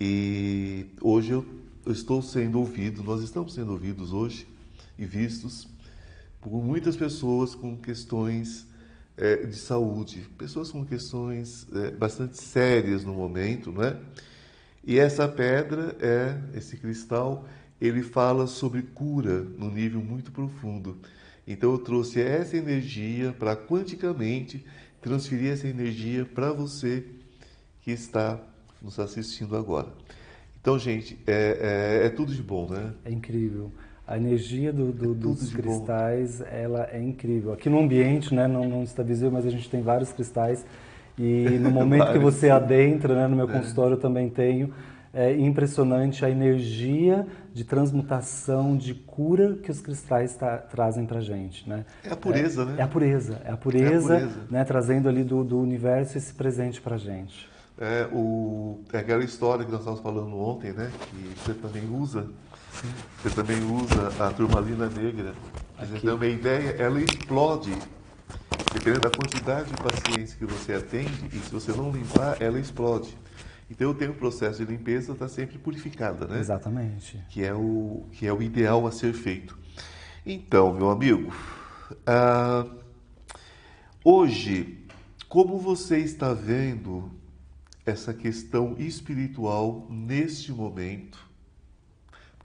e 0.01 0.87
hoje 1.01 1.33
eu 1.33 1.58
eu 1.88 1.92
estou 1.92 2.20
sendo 2.20 2.59
ouvido, 2.59 3.03
nós 3.03 3.22
estamos 3.22 3.55
sendo 3.55 3.72
ouvidos 3.72 4.12
hoje 4.12 4.46
e 4.98 5.07
vistos 5.07 5.66
por 6.38 6.62
muitas 6.62 6.98
pessoas 6.98 7.55
com 7.55 7.79
questões 7.79 8.66
é, 9.16 9.46
de 9.46 9.57
saúde, 9.57 10.29
pessoas 10.37 10.70
com 10.70 10.85
questões 10.85 11.66
é, 11.74 11.90
bastante 11.90 12.37
sérias 12.37 13.05
no 13.05 13.14
momento, 13.14 13.72
não 13.72 13.83
é? 13.83 13.98
E 14.85 14.98
essa 14.98 15.27
pedra 15.27 15.96
é 15.98 16.59
esse 16.59 16.77
cristal, 16.77 17.48
ele 17.81 18.03
fala 18.03 18.46
sobre 18.46 18.83
cura 18.83 19.40
no 19.40 19.70
nível 19.70 20.03
muito 20.03 20.31
profundo. 20.31 20.98
Então 21.46 21.72
eu 21.72 21.79
trouxe 21.79 22.20
essa 22.20 22.55
energia 22.55 23.33
para 23.33 23.57
quanticamente 23.57 24.62
transferir 25.01 25.53
essa 25.53 25.66
energia 25.66 26.27
para 26.27 26.53
você 26.53 27.03
que 27.81 27.92
está 27.92 28.38
nos 28.83 28.98
assistindo 28.98 29.57
agora. 29.57 29.88
Então, 30.69 30.79
gente, 30.79 31.19
é, 31.27 32.03
é, 32.03 32.07
é 32.09 32.11
tudo 32.11 32.31
de 32.31 32.43
bom, 32.43 32.69
né? 32.69 32.93
É 33.03 33.11
incrível. 33.11 33.73
A 34.07 34.19
energia 34.19 34.71
do, 34.71 34.93
do, 34.93 35.13
é 35.13 35.15
dos 35.15 35.51
cristais, 35.51 36.43
ela 36.43 36.87
é 36.93 37.03
incrível. 37.03 37.55
Aqui 37.55 37.71
no 37.71 37.79
ambiente, 37.81 38.35
né, 38.35 38.47
não, 38.47 38.69
não 38.69 38.83
está 38.83 39.03
visível, 39.03 39.31
mas 39.31 39.47
a 39.47 39.51
gente 39.51 39.71
tem 39.71 39.81
vários 39.81 40.13
cristais. 40.13 40.67
E 41.17 41.49
no 41.59 41.71
momento 41.71 42.13
que 42.13 42.19
você 42.19 42.51
adentra, 42.51 43.15
né, 43.15 43.27
no 43.27 43.35
meu 43.35 43.49
é. 43.49 43.53
consultório 43.53 43.95
eu 43.95 43.99
também 43.99 44.29
tenho, 44.29 44.71
é 45.15 45.35
impressionante 45.35 46.23
a 46.23 46.29
energia 46.29 47.27
de 47.55 47.65
transmutação, 47.65 48.77
de 48.77 48.93
cura 48.93 49.55
que 49.63 49.71
os 49.71 49.81
cristais 49.81 50.37
tá, 50.37 50.59
trazem 50.59 51.07
para 51.07 51.23
gente, 51.23 51.67
né? 51.67 51.87
É 52.05 52.13
a 52.13 52.17
pureza, 52.17 52.61
é, 52.61 52.65
né? 52.67 52.75
É 52.77 52.83
a 52.83 52.87
pureza, 52.87 53.41
é 53.43 53.51
a 53.51 53.57
pureza, 53.57 54.13
é 54.13 54.17
a 54.17 54.21
pureza. 54.21 54.47
Né, 54.51 54.65
trazendo 54.65 55.09
ali 55.09 55.25
do, 55.25 55.43
do 55.43 55.59
universo 55.59 56.19
esse 56.19 56.35
presente 56.35 56.79
para 56.79 56.99
gente. 56.99 57.49
É, 57.81 58.09
o, 58.12 58.83
é 58.93 58.99
aquela 58.99 59.23
história 59.23 59.64
que 59.64 59.71
nós 59.71 59.81
estávamos 59.81 60.03
falando 60.03 60.37
ontem, 60.37 60.73
né? 60.73 60.91
Que 61.11 61.41
você 61.41 61.55
também 61.55 61.88
usa 61.88 62.29
você 63.23 63.31
também 63.35 63.59
usa 63.64 64.25
a 64.25 64.31
turmalina 64.33 64.88
negra. 64.88 65.35
Então, 65.95 66.21
a 66.21 66.27
ideia, 66.27 66.71
ela 66.79 67.01
explode. 67.01 67.73
Dependendo 68.73 69.01
da 69.01 69.11
quantidade 69.11 69.71
de 69.71 69.77
pacientes 69.83 70.35
que 70.35 70.45
você 70.45 70.75
atende, 70.75 71.29
e 71.33 71.38
se 71.38 71.51
você 71.51 71.73
não 71.73 71.91
limpar, 71.91 72.41
ela 72.41 72.59
explode. 72.61 73.17
Então, 73.71 73.88
eu 73.88 73.95
tenho 73.95 74.12
o 74.12 74.14
processo 74.14 74.64
de 74.64 74.71
limpeza 74.71 75.12
está 75.12 75.29
sempre 75.29 75.59
purificada, 75.59 76.27
né? 76.27 76.38
Exatamente. 76.38 77.23
Que 77.29 77.45
é 77.45 77.55
o, 77.55 78.07
que 78.12 78.27
é 78.27 78.33
o 78.33 78.43
ideal 78.43 78.87
a 78.87 78.93
ser 78.93 79.12
feito. 79.12 79.59
Então, 80.25 80.73
meu 80.73 80.91
amigo, 80.91 81.33
ah, 82.07 82.67
hoje, 84.05 84.87
como 85.29 85.59
você 85.59 85.99
está 85.99 86.33
vendo 86.35 87.11
essa 87.88 88.12
questão 88.14 88.77
espiritual 88.79 89.87
neste 89.90 90.53
momento? 90.53 91.29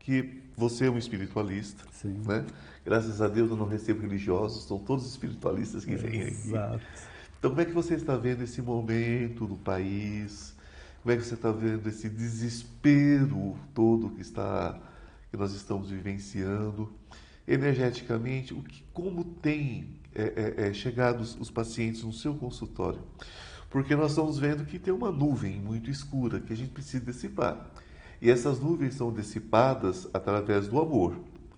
que 0.03 0.41
você 0.55 0.85
é 0.85 0.91
um 0.91 0.97
espiritualista, 0.97 1.83
Sim. 1.91 2.21
né? 2.25 2.45
Graças 2.85 3.21
a 3.21 3.27
Deus 3.27 3.49
eu 3.49 3.57
não 3.57 3.65
recebo 3.65 4.01
religiosos, 4.01 4.65
são 4.65 4.77
todos 4.77 5.09
espiritualistas 5.09 5.85
que 5.85 5.95
vêm 5.95 6.23
aqui. 6.23 6.31
Exato. 6.31 6.83
Então 7.39 7.51
como 7.51 7.61
é 7.61 7.65
que 7.65 7.71
você 7.71 7.95
está 7.95 8.15
vendo 8.17 8.43
esse 8.43 8.61
momento 8.61 9.47
do 9.47 9.55
país? 9.55 10.53
Como 11.01 11.13
é 11.13 11.17
que 11.17 11.23
você 11.23 11.33
está 11.33 11.51
vendo 11.51 11.87
esse 11.87 12.09
desespero 12.09 13.57
todo 13.73 14.09
que 14.09 14.21
está 14.21 14.77
que 15.31 15.37
nós 15.37 15.53
estamos 15.53 15.89
vivenciando 15.89 16.93
energeticamente? 17.47 18.53
O 18.53 18.61
que, 18.61 18.83
como 18.93 19.23
tem 19.23 19.87
é, 20.13 20.23
é, 20.57 20.67
é, 20.67 20.73
chegado 20.73 21.21
os, 21.21 21.39
os 21.39 21.49
pacientes 21.49 22.03
no 22.03 22.11
seu 22.11 22.35
consultório? 22.35 22.99
Porque 23.73 23.95
nós 23.95 24.11
estamos 24.11 24.37
vendo 24.37 24.65
que 24.65 24.77
tem 24.77 24.93
uma 24.93 25.11
nuvem 25.11 25.59
muito 25.59 25.89
escura 25.89 26.39
que 26.39 26.53
a 26.53 26.55
gente 26.55 26.69
precisa 26.69 27.03
dissipar. 27.03 27.71
E 28.21 28.29
essas 28.29 28.59
nuvens 28.59 28.93
são 28.93 29.11
dissipadas 29.11 30.07
através 30.13 30.67
do 30.67 30.79
amor, 30.79 31.15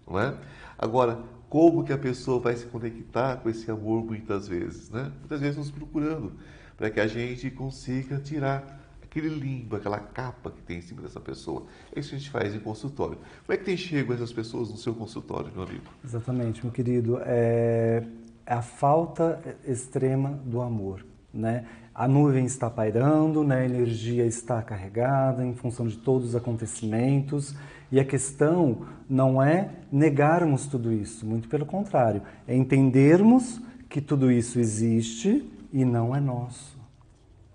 não 0.08 0.18
é? 0.18 0.34
Agora, 0.78 1.20
como 1.50 1.84
que 1.84 1.92
a 1.92 1.98
pessoa 1.98 2.40
vai 2.40 2.56
se 2.56 2.68
conectar 2.68 3.36
com 3.36 3.50
esse 3.50 3.70
amor 3.70 4.06
muitas 4.06 4.48
vezes, 4.48 4.90
né? 4.90 5.12
Muitas 5.20 5.42
vezes 5.42 5.58
nos 5.58 5.70
procurando 5.70 6.32
para 6.78 6.90
que 6.90 7.02
a 7.02 7.06
gente 7.06 7.52
consiga 7.52 8.18
tirar 8.18 8.82
aquele 9.04 9.28
limbo, 9.28 9.76
aquela 9.76 10.00
capa 10.00 10.52
que 10.52 10.62
tem 10.62 10.78
em 10.78 10.82
cima 10.82 11.02
dessa 11.02 11.20
pessoa. 11.20 11.66
É 11.94 12.00
isso 12.00 12.12
que 12.12 12.16
a 12.16 12.20
gente 12.20 12.32
faz 12.32 12.56
em 12.56 12.60
consultório. 12.60 13.18
Como 13.46 13.54
é 13.54 13.58
que 13.58 13.66
tem 13.66 13.76
chego 13.76 14.14
essas 14.14 14.32
pessoas 14.32 14.70
no 14.70 14.78
seu 14.78 14.96
consultório, 14.96 15.52
meu 15.54 15.64
amigo? 15.64 15.84
Exatamente, 16.02 16.64
meu 16.64 16.72
querido. 16.72 17.20
É 17.26 18.04
a 18.46 18.62
falta 18.62 19.58
extrema 19.68 20.40
do 20.46 20.62
amor, 20.62 21.06
né? 21.34 21.66
A 21.96 22.10
nuvem 22.10 22.46
está 22.46 22.70
pairando, 22.70 23.42
né? 23.42 23.62
a 23.62 23.66
energia 23.66 24.26
está 24.26 24.62
carregada 24.62 25.46
em 25.46 25.56
função 25.56 25.88
de 25.88 25.96
todos 25.96 26.30
os 26.30 26.36
acontecimentos. 26.36 27.56
E 27.90 28.00
a 28.02 28.04
questão 28.04 28.80
não 29.10 29.42
é 29.42 29.70
negarmos 29.90 30.68
tudo 30.68 30.92
isso, 30.92 31.26
muito 31.26 31.48
pelo 31.48 31.66
contrário, 31.66 32.22
é 32.46 32.54
entendermos 32.54 33.62
que 33.88 34.02
tudo 34.02 34.30
isso 34.30 34.60
existe 34.60 35.50
e 35.72 35.86
não 35.86 36.14
é 36.14 36.20
nosso. 36.20 36.76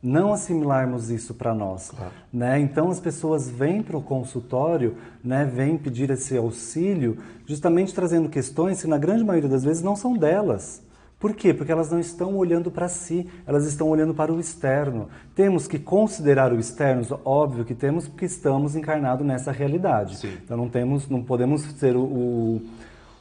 Não 0.03 0.33
assimilarmos 0.33 1.11
isso 1.11 1.35
para 1.35 1.55
nós. 1.55 1.91
Claro. 1.91 2.13
Né? 2.33 2.61
Então 2.61 2.89
as 2.89 2.99
pessoas 2.99 3.51
vêm 3.51 3.83
para 3.83 3.99
o 3.99 4.03
consultório, 4.03 4.97
né? 5.23 5.45
vêm 5.45 5.77
pedir 5.77 6.09
esse 6.09 6.35
auxílio, 6.39 7.19
justamente 7.45 7.93
trazendo 7.93 8.31
questões 8.31 8.81
que 8.81 8.89
na 8.89 8.97
grande 8.97 9.23
maioria 9.23 9.51
das 9.51 9.65
vezes 9.65 9.83
não 9.83 9.95
são 9.95 10.17
delas. 10.17 10.83
Por 11.21 11.35
quê? 11.35 11.53
Porque 11.53 11.71
elas 11.71 11.91
não 11.91 12.01
estão 12.01 12.35
olhando 12.35 12.71
para 12.71 12.89
si, 12.89 13.29
elas 13.47 13.67
estão 13.67 13.91
olhando 13.91 14.15
para 14.15 14.33
o 14.33 14.41
externo. 14.41 15.07
Temos 15.35 15.69
que 15.69 15.79
considerar 15.79 16.51
o 16.51 16.59
externo, 16.59 17.21
óbvio 17.27 17.63
que 17.63 17.75
temos, 17.75 18.09
porque 18.09 18.25
estamos 18.25 18.75
encarnados 18.75 19.25
nessa 19.27 19.53
realidade. 19.53 20.17
Sim. 20.17 20.33
Então 20.43 20.57
não 20.57 20.71
temos, 20.71 21.11
não 21.11 21.23
podemos 21.23 21.61
ser 21.79 21.95
o, 21.95 22.63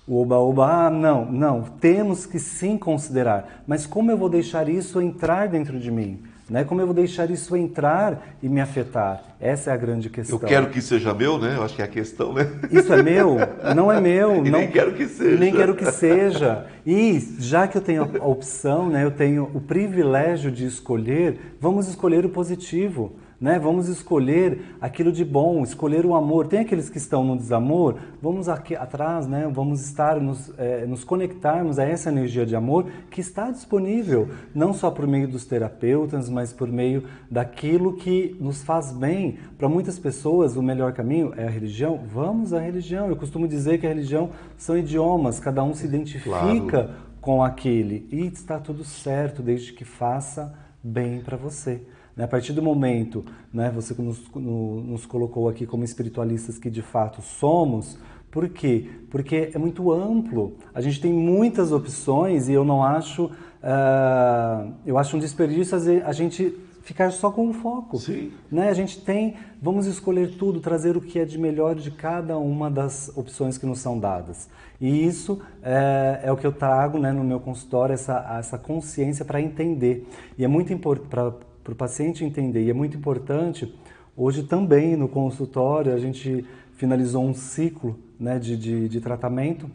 o 0.08 0.22
oba-oba, 0.22 0.86
ah, 0.86 0.90
não, 0.90 1.30
não. 1.30 1.62
Temos 1.62 2.26
que 2.26 2.40
sim 2.40 2.78
considerar. 2.78 3.64
Mas 3.68 3.86
como 3.86 4.10
eu 4.10 4.18
vou 4.18 4.30
deixar 4.30 4.70
isso 4.70 5.02
entrar 5.02 5.50
dentro 5.50 5.78
de 5.78 5.92
mim? 5.92 6.24
Né? 6.50 6.64
Como 6.64 6.82
eu 6.82 6.86
vou 6.86 6.96
deixar 6.96 7.30
isso 7.30 7.56
entrar 7.56 8.36
e 8.42 8.50
me 8.50 8.60
afetar? 8.60 9.24
Essa 9.40 9.72
é 9.72 9.74
a 9.74 9.78
grande 9.78 10.10
questão. 10.10 10.38
Eu 10.38 10.48
quero 10.48 10.70
que 10.70 10.82
seja 10.82 11.14
meu, 11.14 11.38
né? 11.38 11.56
Eu 11.56 11.64
acho 11.64 11.76
que 11.76 11.82
é 11.82 11.86
a 11.86 11.88
questão, 11.88 12.34
né? 12.34 12.50
Isso 12.72 12.92
é 12.92 13.04
meu? 13.04 13.38
Não 13.76 13.92
é 13.92 14.02
meu. 14.02 14.44
E 14.50 14.50
não, 14.50 14.60
nem 14.60 14.72
quero 14.72 14.94
que 14.94 15.08
seja. 15.08 15.38
Nem 15.38 15.54
quero 15.54 15.76
que 15.76 15.92
seja. 15.92 16.66
E 16.86 17.20
já 17.40 17.68
que 17.68 17.78
eu 17.78 17.82
tenho 17.82 18.04
a 18.04 18.26
opção, 18.26 18.90
né? 18.90 19.04
Eu 19.04 19.12
tenho 19.12 19.50
o 19.54 19.62
privilégio 19.62 20.52
de 20.52 20.66
escolher, 20.66 21.56
vamos 21.60 21.88
escolher 21.88 22.26
o 22.26 22.30
positivo 22.30 23.16
né? 23.40 23.58
Vamos 23.58 23.88
escolher 23.88 24.76
aquilo 24.82 25.12
de 25.12 25.24
bom, 25.24 25.64
escolher 25.64 26.06
o 26.06 26.16
amor. 26.16 26.48
Tem 26.48 26.60
aqueles 26.60 26.90
que 26.90 26.98
estão 26.98 27.24
no 27.24 27.38
desamor, 27.38 27.96
vamos 28.22 28.50
aqui 28.50 28.76
atrás, 28.76 29.28
né? 29.28 29.50
Vamos 29.52 29.82
estar, 29.82 30.20
nos, 30.20 30.52
é, 30.58 30.86
nos 30.86 31.04
conectarmos 31.04 31.80
a 31.80 31.86
essa 31.86 32.10
energia 32.10 32.46
de 32.46 32.56
amor 32.56 32.86
que 33.10 33.22
está 33.22 33.50
disponível, 33.50 34.28
não 34.54 34.74
só 34.74 34.92
por 34.92 35.08
meio 35.08 35.28
dos 35.28 35.46
terapeutas, 35.46 36.30
mas 36.30 36.52
por 36.52 36.68
meio 36.68 37.04
daquilo 37.32 37.94
que 37.94 38.36
nos 38.40 38.62
faz 38.62 38.92
bem. 38.92 39.38
Para 39.58 39.70
muitas 39.70 39.98
pessoas, 39.98 40.58
o 40.58 40.62
melhor 40.62 40.94
caminho 40.94 41.34
é 41.38 41.48
a 41.48 41.50
religião. 41.50 42.02
Vamos 42.12 42.54
à 42.54 42.60
religião. 42.60 43.08
Eu 43.08 43.16
costumo 43.16 43.48
dizer 43.48 43.80
que 43.80 43.86
a 43.86 43.90
religião 43.90 44.32
são 44.58 44.78
idiomas, 44.78 45.40
cada 45.40 45.64
um 45.64 45.74
se 45.74 45.86
identifica 45.86 46.84
claro. 46.84 46.90
com 47.22 47.42
aquele 47.42 48.08
e 48.12 48.26
está 48.28 48.60
tudo 48.60 48.84
certo 48.84 49.42
desde 49.42 49.72
que 49.72 49.86
faça 49.86 50.54
bem 50.84 51.22
para 51.22 51.38
você. 51.38 51.82
Né? 52.20 52.26
A 52.26 52.28
partir 52.28 52.52
do 52.52 52.62
momento, 52.62 53.24
né, 53.54 53.72
você 53.74 53.94
nos, 54.02 54.30
no, 54.36 54.82
nos 54.82 55.06
colocou 55.06 55.48
aqui 55.48 55.66
como 55.66 55.86
espiritualistas 55.86 56.58
que 56.58 56.70
de 56.70 56.82
fato 56.82 57.22
somos, 57.22 57.98
por 58.30 58.50
quê? 58.50 58.90
Porque 59.10 59.52
é 59.54 59.58
muito 59.58 59.90
amplo. 59.90 60.58
A 60.74 60.82
gente 60.82 61.00
tem 61.00 61.14
muitas 61.14 61.72
opções 61.72 62.50
e 62.50 62.54
eu 62.54 62.66
não 62.66 62.84
acho, 62.84 63.28
uh, 63.28 64.74
eu 64.86 64.98
acho 64.98 65.16
um 65.16 65.20
desperdício 65.20 65.78
a 66.06 66.12
gente 66.12 66.54
ficar 66.82 67.10
só 67.12 67.32
com 67.32 67.48
um 67.48 67.54
foco. 67.54 67.98
Sim. 67.98 68.34
Né? 68.52 68.68
A 68.68 68.74
gente 68.74 69.00
tem, 69.00 69.36
vamos 69.62 69.86
escolher 69.86 70.36
tudo, 70.36 70.60
trazer 70.60 70.98
o 70.98 71.02
que 71.02 71.20
é 71.20 71.26
de 71.26 71.38
melhor 71.38 71.74
de 71.74 71.90
cada 71.90 72.38
uma 72.38 72.70
das 72.70 73.16
opções 73.16 73.58
que 73.58 73.66
nos 73.66 73.80
são 73.80 73.98
dadas. 73.98 74.50
E 74.82 75.06
isso 75.06 75.42
é, 75.64 76.20
é 76.24 76.32
o 76.34 76.36
que 76.36 76.46
eu 76.46 76.52
trago 76.52 77.00
né, 77.00 77.14
no 77.14 77.24
meu 77.24 77.40
consultório, 77.40 77.94
essa, 77.94 78.38
essa 78.38 78.58
consciência 78.58 79.24
para 79.24 79.40
entender. 79.40 80.06
E 80.38 80.44
é 80.44 80.48
muito 80.50 80.74
importante 80.74 81.48
para 81.70 81.74
o 81.74 81.76
paciente 81.76 82.26
entender. 82.26 82.64
E 82.64 82.70
é 82.70 82.74
muito 82.74 82.98
importante, 82.98 83.74
hoje 84.18 84.44
também 84.44 84.96
no 84.96 85.08
consultório, 85.08 85.94
a 85.94 86.00
gente 86.00 86.46
finalizou 86.74 87.24
um 87.24 87.34
ciclo 87.34 87.98
né, 88.20 88.40
de, 88.40 88.58
de, 88.58 88.90
de 88.90 89.02
tratamento 89.02 89.70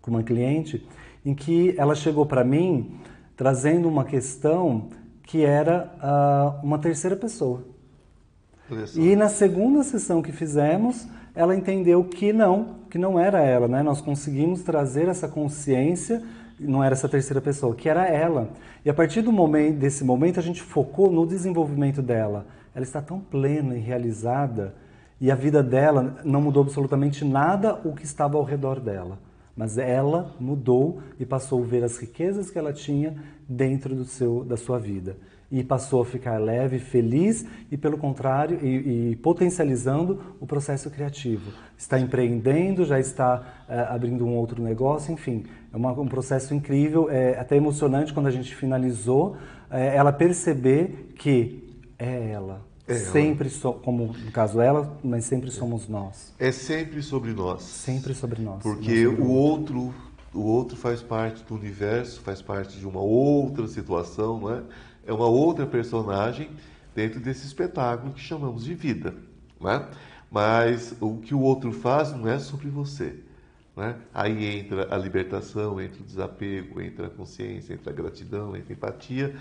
com 0.00 0.10
uma 0.10 0.22
cliente 0.22 0.86
em 1.24 1.34
que 1.34 1.74
ela 1.76 1.94
chegou 1.94 2.24
para 2.24 2.44
mim 2.44 2.98
trazendo 3.36 3.88
uma 3.88 4.04
questão 4.04 4.88
que 5.24 5.44
era 5.44 5.92
uh, 5.98 6.64
uma 6.64 6.78
terceira 6.78 7.16
pessoa. 7.16 7.64
E 8.94 9.16
na 9.16 9.28
segunda 9.28 9.82
sessão 9.82 10.22
que 10.22 10.30
fizemos, 10.30 11.08
ela 11.34 11.56
entendeu 11.56 12.04
que 12.04 12.32
não, 12.32 12.76
que 12.88 12.98
não 12.98 13.18
era 13.18 13.42
ela, 13.42 13.66
né? 13.66 13.82
Nós 13.82 14.00
conseguimos 14.00 14.62
trazer 14.62 15.08
essa 15.08 15.26
consciência 15.26 16.22
não 16.60 16.84
era 16.84 16.92
essa 16.94 17.08
terceira 17.08 17.40
pessoa, 17.40 17.74
que 17.74 17.88
era 17.88 18.06
ela. 18.06 18.50
E 18.84 18.90
a 18.90 18.94
partir 18.94 19.22
do 19.22 19.32
momento, 19.32 19.78
desse 19.78 20.04
momento 20.04 20.38
a 20.38 20.42
gente 20.42 20.62
focou 20.62 21.10
no 21.10 21.26
desenvolvimento 21.26 22.02
dela. 22.02 22.46
Ela 22.74 22.84
está 22.84 23.00
tão 23.00 23.18
plena 23.18 23.76
e 23.76 23.80
realizada 23.80 24.74
E 25.20 25.30
a 25.30 25.34
vida 25.34 25.62
dela 25.62 26.16
não 26.24 26.40
mudou 26.40 26.62
absolutamente 26.62 27.24
nada 27.24 27.78
o 27.84 27.92
que 27.92 28.04
estava 28.04 28.38
ao 28.38 28.44
redor 28.44 28.80
dela. 28.80 29.18
Mas 29.54 29.76
ela 29.76 30.34
mudou 30.40 31.02
e 31.18 31.26
passou 31.26 31.62
a 31.62 31.66
ver 31.66 31.84
as 31.84 31.98
riquezas 31.98 32.50
que 32.50 32.58
ela 32.58 32.72
tinha 32.72 33.16
dentro 33.46 33.94
do 33.94 34.06
seu, 34.06 34.42
da 34.44 34.56
sua 34.56 34.78
vida. 34.78 35.16
E 35.50 35.64
passou 35.64 36.02
a 36.02 36.04
ficar 36.04 36.38
leve, 36.38 36.78
feliz 36.78 37.44
e, 37.70 37.76
pelo 37.76 37.98
contrário, 37.98 38.58
e, 38.64 39.10
e 39.10 39.16
potencializando 39.16 40.36
o 40.40 40.46
processo 40.46 40.88
criativo. 40.90 41.50
Está 41.76 41.98
empreendendo, 41.98 42.84
já 42.84 43.00
está 43.00 43.64
é, 43.68 43.80
abrindo 43.80 44.24
um 44.24 44.36
outro 44.36 44.62
negócio, 44.62 45.12
enfim. 45.12 45.44
É 45.72 45.76
uma, 45.76 45.92
um 45.92 46.06
processo 46.06 46.54
incrível, 46.54 47.10
é 47.10 47.38
até 47.38 47.56
emocionante 47.56 48.12
quando 48.12 48.26
a 48.26 48.30
gente 48.30 48.54
finalizou, 48.54 49.36
é, 49.70 49.96
ela 49.96 50.12
perceber 50.12 51.12
que 51.16 51.68
é 51.98 52.30
ela, 52.30 52.62
é, 52.90 52.94
sempre, 52.98 53.48
so, 53.48 53.72
como 53.74 54.06
no 54.06 54.32
caso 54.32 54.60
ela, 54.60 54.98
mas 55.02 55.24
sempre 55.24 55.50
somos 55.50 55.88
nós. 55.88 56.34
É 56.38 56.50
sempre 56.50 57.02
sobre 57.02 57.32
nós. 57.32 57.62
Sempre 57.62 58.14
sobre 58.14 58.42
nós. 58.42 58.62
Porque 58.62 59.06
o 59.06 59.30
outro, 59.30 59.94
o 60.34 60.40
outro 60.40 60.76
faz 60.76 61.00
parte 61.00 61.44
do 61.44 61.54
universo, 61.54 62.20
faz 62.20 62.42
parte 62.42 62.78
de 62.78 62.86
uma 62.86 63.00
outra 63.00 63.68
situação, 63.68 64.40
não 64.40 64.54
é? 64.54 64.62
É 65.10 65.12
uma 65.12 65.26
outra 65.26 65.66
personagem 65.66 66.48
dentro 66.94 67.18
desse 67.18 67.44
espetáculo 67.44 68.12
que 68.12 68.20
chamamos 68.20 68.62
de 68.62 68.76
vida, 68.76 69.12
não 69.60 69.68
é? 69.68 69.90
Mas 70.30 70.94
o 71.00 71.16
que 71.16 71.34
o 71.34 71.40
outro 71.40 71.72
faz 71.72 72.12
não 72.12 72.28
é 72.28 72.38
sobre 72.38 72.68
você. 72.68 73.18
é? 73.76 73.96
Aí 74.14 74.46
entra 74.60 74.94
a 74.94 74.96
libertação, 74.96 75.80
entra 75.80 76.00
o 76.00 76.04
desapego, 76.04 76.80
entra 76.80 77.08
a 77.08 77.10
consciência, 77.10 77.74
entra 77.74 77.90
a 77.90 77.92
gratidão, 77.92 78.54
entra 78.54 78.72
a 78.72 78.76
empatia, 78.76 79.34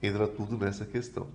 entra 0.00 0.28
tudo 0.28 0.56
nessa 0.56 0.84
questão. 0.84 1.26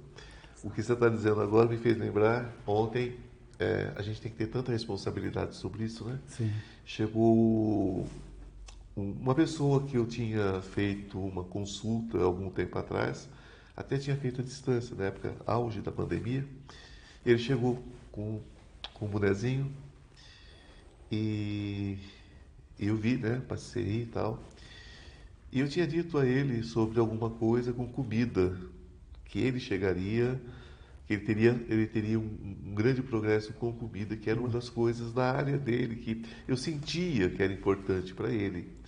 O 0.63 0.69
que 0.69 0.81
você 0.81 0.93
está 0.93 1.09
dizendo 1.09 1.41
agora 1.41 1.67
me 1.67 1.75
fez 1.75 1.97
lembrar, 1.97 2.49
ontem, 2.65 3.17
é, 3.59 3.91
a 3.97 4.01
gente 4.01 4.21
tem 4.21 4.31
que 4.31 4.37
ter 4.37 4.47
tanta 4.47 4.71
responsabilidade 4.71 5.57
sobre 5.57 5.83
isso, 5.83 6.05
né? 6.05 6.17
Sim. 6.27 6.49
Chegou 6.85 8.07
uma 8.95 9.35
pessoa 9.35 9.83
que 9.83 9.97
eu 9.97 10.05
tinha 10.05 10.61
feito 10.61 11.19
uma 11.19 11.43
consulta 11.43 12.17
algum 12.19 12.49
tempo 12.49 12.79
atrás, 12.79 13.27
até 13.75 13.97
tinha 13.97 14.15
feito 14.15 14.41
à 14.41 14.43
distância, 14.43 14.95
na 14.95 15.05
época 15.05 15.35
auge 15.45 15.81
da 15.81 15.91
pandemia. 15.91 16.45
Ele 17.25 17.37
chegou 17.37 17.81
com, 18.11 18.41
com 18.93 19.07
bonezinho 19.07 19.71
e 21.11 21.97
eu 22.79 22.95
vi, 22.95 23.17
né? 23.17 23.41
Passei 23.47 24.03
e 24.03 24.05
tal. 24.05 24.41
E 25.51 25.59
eu 25.59 25.67
tinha 25.67 25.85
dito 25.85 26.17
a 26.17 26.25
ele 26.25 26.63
sobre 26.63 26.99
alguma 26.99 27.29
coisa 27.29 27.73
com 27.73 27.85
comida 27.87 28.57
que 29.25 29.39
ele 29.39 29.59
chegaria, 29.59 30.41
que 31.05 31.13
ele 31.13 31.23
teria, 31.23 31.65
ele 31.67 31.87
teria 31.87 32.19
um, 32.19 32.57
um, 32.65 32.73
grande 32.73 33.01
progresso 33.01 33.53
com 33.53 33.73
comida, 33.73 34.15
que 34.15 34.29
era 34.29 34.39
uma 34.39 34.49
das 34.49 34.69
coisas 34.69 35.11
da 35.13 35.31
área 35.31 35.57
dele, 35.57 35.97
que 35.97 36.25
eu 36.47 36.55
sentia 36.55 37.29
que 37.29 37.43
era 37.43 37.51
importante 37.51 38.13
para 38.13 38.29
ele. 38.29 38.80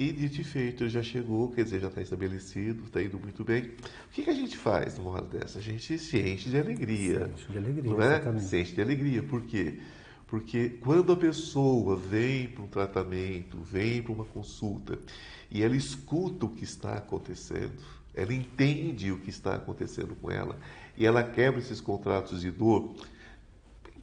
E 0.00 0.12
dito 0.12 0.40
e 0.40 0.44
feito, 0.44 0.88
já 0.88 1.02
chegou, 1.02 1.50
quer 1.50 1.64
dizer, 1.64 1.80
já 1.80 1.88
está 1.88 2.00
estabelecido, 2.00 2.84
está 2.84 3.02
indo 3.02 3.18
muito 3.18 3.42
bem. 3.42 3.62
O 3.64 4.12
que, 4.12 4.22
que, 4.22 4.30
a 4.30 4.32
gente 4.32 4.56
faz 4.56 4.96
numa 4.96 5.10
hora 5.10 5.24
dessa? 5.26 5.58
A 5.58 5.60
gente 5.60 5.98
se 5.98 6.20
enche 6.20 6.48
de 6.50 6.56
alegria. 6.56 7.26
Se 7.26 7.32
enche 7.32 7.52
de 7.52 7.58
alegria, 7.58 7.90
não 7.90 8.00
é? 8.00 8.06
Exatamente. 8.06 8.44
Se 8.44 8.60
enche 8.60 8.74
de 8.76 8.80
alegria. 8.80 9.22
Por 9.24 9.42
quê? 9.42 9.80
Porque 10.28 10.68
quando 10.68 11.10
a 11.10 11.16
pessoa 11.16 11.96
vem 11.96 12.46
para 12.46 12.62
um 12.62 12.68
tratamento, 12.68 13.58
vem 13.60 14.00
para 14.00 14.12
uma 14.12 14.24
consulta, 14.24 14.96
e 15.50 15.64
ela 15.64 15.74
escuta 15.74 16.46
o 16.46 16.50
que 16.50 16.62
está 16.62 16.94
acontecendo, 16.94 17.72
ela 18.14 18.32
entende 18.32 19.10
o 19.10 19.18
que 19.18 19.30
está 19.30 19.56
acontecendo 19.56 20.14
com 20.14 20.30
ela 20.30 20.56
e 20.96 21.06
ela 21.06 21.24
quebra 21.24 21.58
esses 21.58 21.80
contratos 21.80 22.40
de 22.40 22.52
dor. 22.52 22.94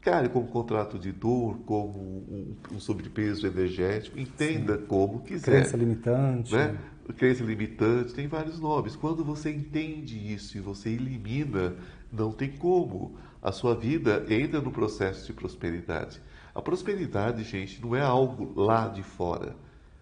Encare 0.06 0.30
como 0.30 0.46
contrato 0.46 1.00
de 1.00 1.12
dor, 1.12 1.58
como 1.65 1.98
um, 1.98 2.56
um 2.74 2.80
sobrepeso 2.80 3.48
energético, 3.48 4.20
entenda 4.20 4.78
Sim. 4.78 4.86
como 4.86 5.22
quiser. 5.22 5.62
Crença 5.62 5.76
limitante. 5.76 6.54
Né? 6.54 6.78
Crença 7.18 7.44
limitante, 7.44 8.13
tem 8.13 8.28
vários 8.28 8.60
nomes. 8.60 8.96
Quando 8.96 9.26
você 9.26 9.50
entende 9.50 10.15
isso 10.32 10.60
e 10.60 10.62
você 10.62 10.89
elimina, 10.89 11.74
não 12.13 12.32
tem 12.32 12.52
como. 12.52 13.18
A 13.41 13.52
sua 13.52 13.74
vida 13.74 14.24
entra 14.30 14.62
no 14.62 14.72
processo 14.72 15.26
de 15.26 15.34
prosperidade. 15.34 16.22
A 16.54 16.62
prosperidade, 16.62 17.44
gente, 17.44 17.82
não 17.82 17.96
é 17.96 18.02
algo 18.02 18.54
lá 18.56 18.88
de 18.88 19.02
fora. 19.02 19.56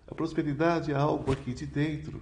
A 0.06 0.14
prosperidade 0.14 0.92
é 0.92 0.96
algo 0.96 1.32
aqui 1.32 1.54
de 1.54 1.66
dentro. 1.66 2.22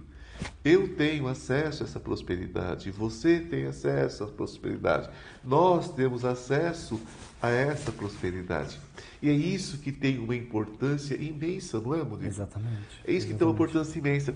Eu 0.64 0.94
tenho 0.94 1.26
acesso 1.26 1.82
a 1.82 1.86
essa 1.86 1.98
prosperidade, 1.98 2.90
você 2.90 3.40
tem 3.40 3.66
acesso 3.66 4.24
à 4.24 4.26
prosperidade. 4.26 5.08
Nós 5.44 5.92
temos 5.92 6.24
acesso 6.24 7.00
a 7.40 7.50
essa 7.50 7.90
prosperidade. 7.90 8.78
E 9.20 9.28
é 9.28 9.32
isso 9.32 9.78
que 9.78 9.90
tem 9.90 10.18
uma 10.18 10.36
importância 10.36 11.14
imensa, 11.14 11.80
não 11.80 11.94
é, 11.94 12.02
Murilo? 12.02 12.28
Exatamente. 12.28 13.00
É 13.04 13.12
isso 13.12 13.26
que 13.26 13.34
tem 13.34 13.46
uma 13.46 13.54
importância 13.54 13.98
imensa. 13.98 14.34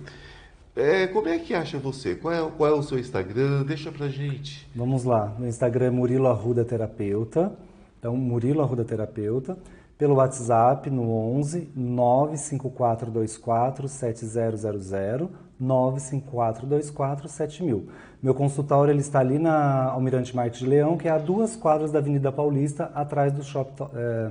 É, 0.75 1.07
como 1.07 1.29
é 1.29 1.39
que 1.39 1.55
acha 1.55 1.79
você? 1.79 2.15
Qual 2.15 2.35
é, 2.35 2.51
qual 2.51 2.71
é 2.71 2.75
o 2.75 2.83
seu 2.83 2.99
Instagram? 2.99 3.65
Deixa 3.65 3.91
pra 3.91 4.09
gente. 4.09 4.69
Vamos 4.75 5.05
lá. 5.05 5.35
No 5.39 5.47
Instagram 5.47 5.87
é 5.87 5.91
Murilo 5.91 6.27
Arruda 6.27 6.65
Terapeuta. 6.65 7.57
Então, 7.99 8.17
Murilo 8.17 8.61
Arruda 8.61 8.85
Terapeuta. 8.85 9.57
Pelo 9.99 10.17
WhatsApp 10.17 10.91
no 10.91 11.11
11 11.11 11.71
95424 11.75 13.89
7000 13.89 15.31
954247000. 15.61 17.83
Meu 18.23 18.35
consultório 18.35 18.93
ele 18.93 19.01
está 19.01 19.21
ali 19.21 19.39
na 19.39 19.85
Almirante 19.85 20.35
Marques 20.35 20.61
de 20.61 20.67
Leão, 20.67 20.99
que 20.99 21.09
é 21.09 21.11
a 21.11 21.19
duas 21.19 21.57
quadras 21.57 21.91
da 21.91 21.99
Avenida 21.99 22.31
Paulista, 22.31 22.91
atrás 22.95 23.33
do, 23.33 23.43
shop, 23.43 23.71
é, 23.95 24.31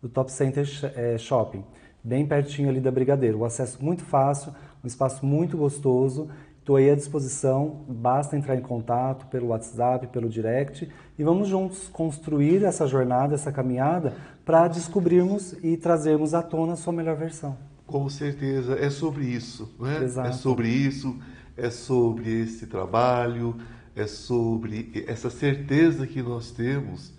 do 0.00 0.08
Top 0.08 0.32
Center 0.32 0.66
é, 0.96 1.18
Shopping, 1.18 1.62
bem 2.02 2.26
pertinho 2.26 2.68
ali 2.68 2.80
da 2.80 2.90
Brigadeiro. 2.90 3.38
O 3.38 3.44
acesso 3.44 3.84
muito 3.84 4.04
fácil, 4.04 4.52
um 4.82 4.86
espaço 4.86 5.24
muito 5.24 5.56
gostoso. 5.56 6.28
Estou 6.62 6.76
aí 6.76 6.88
à 6.88 6.94
disposição, 6.94 7.84
basta 7.88 8.36
entrar 8.36 8.54
em 8.54 8.60
contato 8.60 9.26
pelo 9.26 9.48
WhatsApp, 9.48 10.06
pelo 10.06 10.28
direct 10.28 10.88
e 11.18 11.24
vamos 11.24 11.48
juntos 11.48 11.88
construir 11.88 12.62
essa 12.62 12.86
jornada, 12.86 13.34
essa 13.34 13.50
caminhada 13.50 14.14
para 14.44 14.68
descobrirmos 14.68 15.56
e 15.60 15.76
trazermos 15.76 16.34
à 16.34 16.40
tona 16.40 16.74
a 16.74 16.76
sua 16.76 16.92
melhor 16.92 17.16
versão. 17.16 17.58
Com 17.84 18.08
certeza, 18.08 18.74
é 18.78 18.88
sobre 18.90 19.24
isso, 19.24 19.74
né? 19.80 20.02
É 20.02 20.04
Exato. 20.04 20.28
É 20.28 20.32
sobre 20.32 20.68
isso, 20.68 21.18
é 21.56 21.68
sobre 21.68 22.42
esse 22.42 22.68
trabalho, 22.68 23.56
é 23.96 24.06
sobre 24.06 25.04
essa 25.08 25.30
certeza 25.30 26.06
que 26.06 26.22
nós 26.22 26.52
temos 26.52 27.12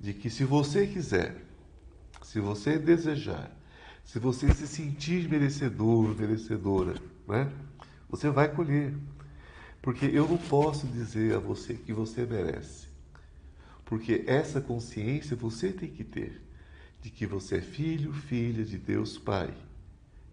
de 0.00 0.12
que 0.12 0.28
se 0.28 0.42
você 0.42 0.88
quiser, 0.88 1.36
se 2.20 2.40
você 2.40 2.76
desejar, 2.76 3.48
se 4.02 4.18
você 4.18 4.52
se 4.52 4.66
sentir 4.66 5.28
merecedor, 5.28 6.16
merecedora, 6.18 6.94
né? 7.28 7.48
Você 8.08 8.30
vai 8.30 8.52
colher. 8.52 8.94
Porque 9.80 10.06
eu 10.06 10.28
não 10.28 10.38
posso 10.38 10.86
dizer 10.86 11.34
a 11.34 11.38
você 11.38 11.74
que 11.74 11.92
você 11.92 12.26
merece. 12.26 12.88
Porque 13.84 14.24
essa 14.26 14.60
consciência 14.60 15.36
você 15.36 15.72
tem 15.72 15.88
que 15.88 16.04
ter 16.04 16.42
de 17.00 17.10
que 17.10 17.26
você 17.26 17.56
é 17.56 17.60
filho, 17.60 18.12
filha 18.12 18.64
de 18.64 18.76
Deus 18.76 19.16
Pai 19.16 19.54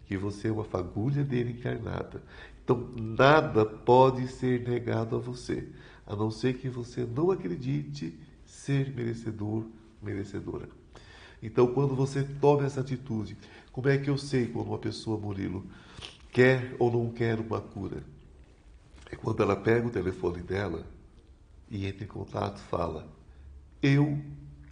que 0.05 0.17
você 0.17 0.47
é 0.47 0.51
uma 0.51 0.63
fagulha 0.63 1.23
dele 1.23 1.51
encarnada. 1.51 2.23
Então, 2.63 2.89
nada 2.95 3.65
pode 3.65 4.27
ser 4.27 4.67
negado 4.67 5.15
a 5.15 5.19
você, 5.19 5.67
a 6.05 6.15
não 6.15 6.31
ser 6.31 6.57
que 6.57 6.69
você 6.69 7.05
não 7.05 7.31
acredite 7.31 8.17
ser 8.45 8.93
merecedor, 8.93 9.65
merecedora. 10.01 10.69
Então, 11.41 11.67
quando 11.67 11.95
você 11.95 12.23
toma 12.23 12.65
essa 12.65 12.81
atitude, 12.81 13.37
como 13.71 13.89
é 13.89 13.97
que 13.97 14.09
eu 14.09 14.17
sei 14.17 14.47
quando 14.47 14.67
uma 14.67 14.79
pessoa, 14.79 15.19
Murilo, 15.19 15.65
quer 16.35 16.75
ou 16.77 16.91
não 16.91 17.09
quer 17.11 17.39
uma 17.39 17.61
cura? 17.61 18.03
É 19.09 19.15
quando 19.15 19.41
ela 19.41 19.55
pega 19.55 19.87
o 19.87 19.89
telefone 19.89 20.43
dela 20.43 20.85
e 21.71 21.87
entra 21.87 22.03
em 22.03 22.07
contato, 22.07 22.59
fala: 22.59 23.07
Eu 23.81 24.19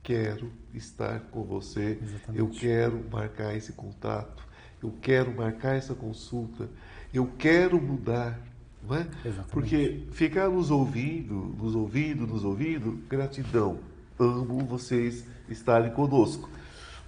quero 0.04 0.52
estar 0.74 1.22
com 1.32 1.42
você, 1.46 1.98
Exatamente. 2.02 2.38
eu 2.38 2.50
quero 2.50 3.06
marcar 3.10 3.56
esse 3.56 3.72
contato, 3.72 4.46
eu 4.82 4.94
quero 5.02 5.34
marcar 5.34 5.76
essa 5.78 5.96
consulta, 5.96 6.70
eu 7.14 7.32
quero 7.38 7.82
mudar. 7.82 8.38
Não 8.86 8.98
é? 8.98 9.08
Porque 9.50 10.06
ficar 10.12 10.50
nos 10.50 10.70
ouvindo, 10.70 11.34
nos 11.34 11.74
ouvindo, 11.74 12.28
nos 12.28 12.44
ouvindo, 12.44 13.02
gratidão. 13.08 13.80
Amo 14.20 14.60
vocês 14.66 15.26
estarem 15.48 15.94
conosco. 15.94 16.50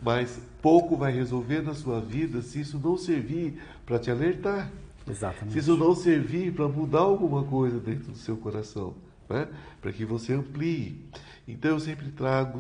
Mas 0.01 0.39
pouco 0.62 0.95
vai 0.95 1.12
resolver 1.12 1.62
na 1.62 1.73
sua 1.73 1.99
vida 1.99 2.41
se 2.41 2.62
isso 2.62 2.79
não 2.84 2.97
servir 2.97 3.62
para 3.86 3.99
te 3.99 4.12
alertar. 4.12 4.71
Exatamente. 5.08 5.53
Se 5.53 5.60
isso 5.60 5.77
não 5.77 5.95
servir 5.95 6.53
para 6.53 6.67
mudar 6.67 6.99
alguma 6.99 7.43
coisa 7.43 7.79
dentro 7.79 8.12
do 8.12 8.17
seu 8.17 8.36
coração, 8.38 8.95
né? 9.29 9.47
para 9.81 9.91
que 9.91 10.05
você 10.05 10.34
amplie. 10.34 10.99
Então 11.47 11.71
eu 11.71 11.79
sempre 11.79 12.10
trago 12.10 12.60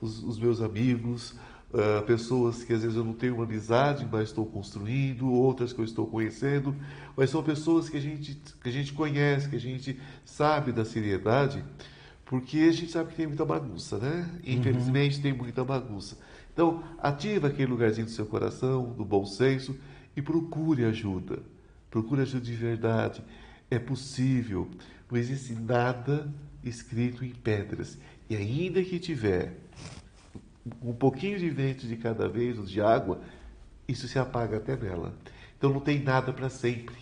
os, 0.00 0.22
os 0.22 0.38
meus 0.38 0.60
amigos, 0.60 1.34
Uh, 1.66 2.00
pessoas 2.06 2.62
que 2.62 2.72
às 2.72 2.82
vezes 2.82 2.96
eu 2.96 3.04
não 3.04 3.12
tenho 3.12 3.34
uma 3.34 3.44
amizade, 3.44 4.08
mas 4.10 4.28
estou 4.28 4.46
construindo, 4.46 5.30
outras 5.30 5.72
que 5.72 5.80
eu 5.80 5.84
estou 5.84 6.06
conhecendo, 6.06 6.74
mas 7.16 7.28
são 7.28 7.42
pessoas 7.42 7.88
que 7.88 7.96
a 7.96 8.00
gente, 8.00 8.40
que 8.62 8.68
a 8.68 8.72
gente 8.72 8.92
conhece, 8.92 9.48
que 9.50 9.56
a 9.56 9.60
gente 9.60 10.00
sabe 10.24 10.70
da 10.70 10.84
seriedade, 10.84 11.62
Porque 12.26 12.58
a 12.58 12.72
gente 12.72 12.90
sabe 12.90 13.10
que 13.10 13.16
tem 13.16 13.26
muita 13.26 13.44
bagunça, 13.44 13.98
né? 13.98 14.28
Infelizmente 14.44 15.16
uhum. 15.16 15.22
tem 15.22 15.32
muita 15.32 15.64
bagunça. 15.64 16.16
Então, 16.56 16.82
ativa 16.96 17.48
aquele 17.48 17.70
lugarzinho 17.70 18.06
do 18.06 18.10
seu 18.10 18.24
coração, 18.24 18.94
do 18.94 19.04
bom 19.04 19.26
senso 19.26 19.76
e 20.16 20.22
procure 20.22 20.86
ajuda. 20.86 21.40
Procure 21.90 22.22
ajuda 22.22 22.42
de 22.42 22.54
verdade. 22.54 23.22
É 23.70 23.78
possível. 23.78 24.66
Não 25.10 25.18
existe 25.18 25.52
nada 25.52 26.32
escrito 26.64 27.22
em 27.22 27.28
pedras. 27.28 27.98
E 28.30 28.34
ainda 28.34 28.82
que 28.82 28.98
tiver 28.98 29.52
um 30.82 30.94
pouquinho 30.94 31.38
de 31.38 31.50
vento 31.50 31.86
de 31.86 31.94
cada 31.94 32.26
vez, 32.26 32.58
ou 32.58 32.64
de 32.64 32.80
água, 32.80 33.20
isso 33.86 34.08
se 34.08 34.18
apaga 34.18 34.56
até 34.56 34.74
nela. 34.78 35.12
Então 35.58 35.70
não 35.70 35.80
tem 35.80 36.02
nada 36.02 36.32
para 36.32 36.48
sempre. 36.48 36.96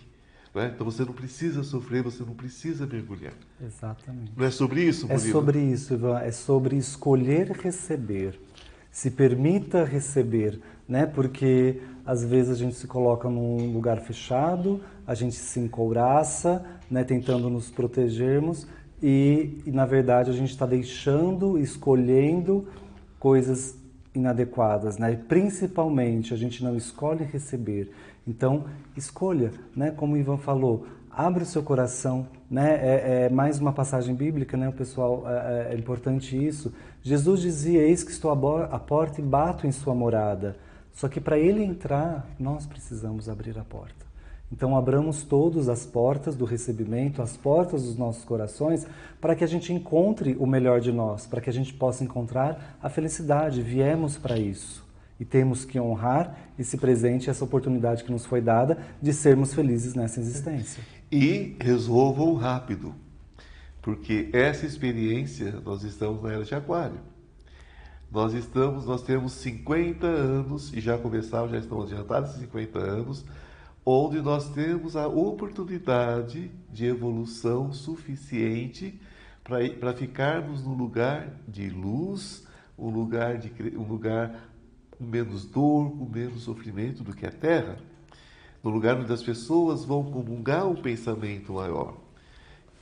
Né? 0.52 0.72
Então 0.74 0.84
você 0.84 1.04
não 1.04 1.12
precisa 1.12 1.62
sofrer, 1.62 2.02
você 2.02 2.24
não 2.24 2.34
precisa 2.34 2.88
mergulhar. 2.88 3.34
Exatamente. 3.64 4.32
Não 4.36 4.44
é 4.44 4.50
sobre 4.50 4.82
isso, 4.82 5.06
É 5.08 5.16
sobre 5.16 5.60
isso, 5.60 5.94
Ivan. 5.94 6.18
É 6.18 6.32
sobre 6.32 6.76
escolher 6.76 7.52
receber. 7.52 8.40
Se 8.94 9.10
permita 9.10 9.82
receber, 9.82 10.60
né? 10.88 11.04
Porque 11.04 11.82
às 12.06 12.24
vezes 12.24 12.52
a 12.52 12.54
gente 12.54 12.76
se 12.76 12.86
coloca 12.86 13.28
num 13.28 13.72
lugar 13.72 14.00
fechado, 14.00 14.80
a 15.04 15.16
gente 15.16 15.34
se 15.34 15.58
encouraça, 15.58 16.64
né? 16.88 17.02
Tentando 17.02 17.50
nos 17.50 17.72
protegermos 17.72 18.68
e, 19.02 19.60
e 19.66 19.72
na 19.72 19.84
verdade 19.84 20.30
a 20.30 20.32
gente 20.32 20.50
está 20.50 20.64
deixando, 20.64 21.58
escolhendo 21.58 22.68
coisas 23.18 23.76
inadequadas, 24.14 24.96
né? 24.96 25.14
E 25.14 25.16
principalmente 25.16 26.32
a 26.32 26.36
gente 26.36 26.62
não 26.62 26.76
escolhe 26.76 27.24
receber. 27.24 27.90
Então 28.24 28.66
escolha, 28.96 29.50
né? 29.74 29.90
Como 29.90 30.14
o 30.14 30.16
Ivan 30.16 30.36
falou, 30.36 30.86
abre 31.16 31.42
o 31.42 31.46
seu 31.46 31.62
coração, 31.62 32.26
né? 32.50 32.74
É, 32.74 33.24
é 33.24 33.28
mais 33.28 33.58
uma 33.58 33.72
passagem 33.72 34.14
bíblica, 34.14 34.56
né? 34.56 34.68
O 34.68 34.72
pessoal 34.72 35.24
é, 35.26 35.68
é, 35.70 35.74
é 35.74 35.76
importante 35.76 36.36
isso. 36.36 36.72
Jesus 37.02 37.40
dizia: 37.40 37.80
Eis 37.80 38.02
que 38.02 38.10
estou 38.10 38.30
à 38.30 38.78
porta 38.78 39.20
e 39.20 39.24
bato 39.24 39.66
em 39.66 39.72
sua 39.72 39.94
morada. 39.94 40.56
Só 40.92 41.08
que 41.08 41.20
para 41.20 41.38
ele 41.38 41.62
entrar, 41.62 42.26
nós 42.38 42.66
precisamos 42.66 43.28
abrir 43.28 43.58
a 43.58 43.64
porta. 43.64 44.04
Então, 44.52 44.76
abramos 44.76 45.24
todos 45.24 45.68
as 45.68 45.84
portas 45.84 46.36
do 46.36 46.44
recebimento, 46.44 47.20
as 47.20 47.36
portas 47.36 47.82
dos 47.82 47.96
nossos 47.96 48.24
corações, 48.24 48.86
para 49.20 49.34
que 49.34 49.42
a 49.42 49.48
gente 49.48 49.72
encontre 49.72 50.36
o 50.38 50.46
melhor 50.46 50.80
de 50.80 50.92
nós, 50.92 51.26
para 51.26 51.40
que 51.40 51.50
a 51.50 51.52
gente 51.52 51.74
possa 51.74 52.04
encontrar 52.04 52.78
a 52.80 52.88
felicidade. 52.88 53.62
Viemos 53.62 54.16
para 54.16 54.38
isso. 54.38 54.83
E 55.18 55.24
temos 55.24 55.64
que 55.64 55.78
honrar 55.78 56.36
esse 56.58 56.76
presente, 56.76 57.30
essa 57.30 57.44
oportunidade 57.44 58.02
que 58.02 58.10
nos 58.10 58.26
foi 58.26 58.40
dada 58.40 58.78
de 59.00 59.12
sermos 59.12 59.54
felizes 59.54 59.94
nessa 59.94 60.20
existência. 60.20 60.82
E 61.10 61.56
resolvam 61.60 62.34
rápido, 62.34 62.94
porque 63.80 64.28
essa 64.32 64.66
experiência, 64.66 65.60
nós 65.64 65.84
estamos 65.84 66.22
na 66.22 66.32
era 66.32 66.44
de 66.44 66.54
Aquário. 66.54 66.98
Nós 68.10 68.32
estamos, 68.32 68.86
nós 68.86 69.02
temos 69.02 69.32
50 69.32 70.06
anos, 70.06 70.72
e 70.72 70.80
já 70.80 70.96
começaram, 70.96 71.48
já 71.48 71.58
estamos 71.58 71.92
adiantados 71.92 72.34
50 72.36 72.78
anos, 72.78 73.24
onde 73.84 74.20
nós 74.20 74.48
temos 74.50 74.96
a 74.96 75.06
oportunidade 75.06 76.50
de 76.72 76.86
evolução 76.86 77.72
suficiente 77.72 78.98
para 79.78 79.92
ficarmos 79.92 80.64
num 80.64 80.74
lugar 80.74 81.28
de 81.46 81.68
luz, 81.68 82.46
um 82.78 82.88
lugar, 82.88 83.36
de, 83.36 83.52
um 83.76 83.82
lugar 83.82 84.48
com 85.04 85.10
menos 85.10 85.44
dor, 85.44 85.90
com 85.90 86.06
menos 86.06 86.42
sofrimento 86.42 87.04
do 87.04 87.14
que 87.14 87.26
a 87.26 87.30
Terra, 87.30 87.76
no 88.62 88.70
lugar 88.70 88.98
onde 88.98 89.12
as 89.12 89.22
pessoas 89.22 89.84
vão 89.84 90.02
comungar 90.04 90.66
um 90.66 90.74
pensamento 90.74 91.52
maior. 91.52 91.96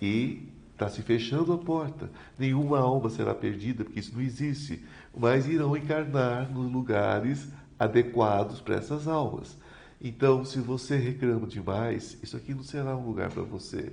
E 0.01 0.49
está 0.73 0.89
se 0.89 1.03
fechando 1.03 1.53
a 1.53 1.59
porta. 1.59 2.11
Nenhuma 2.39 2.79
alma 2.79 3.11
será 3.11 3.35
perdida, 3.35 3.85
porque 3.85 4.01
isso 4.01 4.15
não 4.15 4.23
existe, 4.23 4.85
mas 5.17 5.49
irão 5.49 5.77
encarnar 5.77 6.51
nos 6.51 6.71
lugares 6.71 7.49
adequados 7.79 8.61
para 8.61 8.77
essas 8.77 9.09
almas. 9.09 9.59
Então, 10.01 10.45
se 10.45 10.61
você 10.61 10.97
reclama 10.97 11.47
demais, 11.47 12.17
isso 12.23 12.37
aqui 12.37 12.55
não 12.55 12.63
será 12.63 12.97
um 12.97 13.07
lugar 13.07 13.31
para 13.31 13.43
você. 13.43 13.93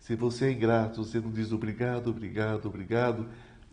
Se 0.00 0.14
você 0.14 0.46
é 0.46 0.52
ingrato, 0.52 1.04
você 1.04 1.20
não 1.20 1.30
diz 1.30 1.52
obrigado, 1.52 2.08
obrigado, 2.08 2.66
obrigado, 2.66 3.26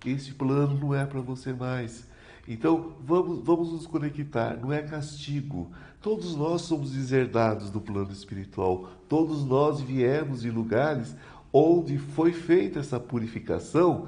esse 0.06 0.34
plano 0.34 0.78
não 0.78 0.96
é 0.96 1.06
para 1.06 1.22
você 1.22 1.54
mais. 1.54 2.06
Então, 2.48 2.94
vamos, 3.06 3.40
vamos 3.40 3.72
nos 3.72 3.88
conectar, 3.88 4.58
não 4.62 4.72
é 4.74 4.82
castigo. 4.82 5.72
Todos 6.02 6.36
nós 6.36 6.64
somos 6.64 6.92
deserdados 6.92 7.70
do 7.70 7.80
plano 7.80 8.12
espiritual. 8.12 8.90
Todos 9.08 9.46
nós 9.46 9.80
viemos 9.80 10.42
de 10.42 10.52
lugares 10.52 11.16
onde 11.54 11.98
foi 11.98 12.34
feita 12.34 12.80
essa 12.80 13.00
purificação 13.00 14.08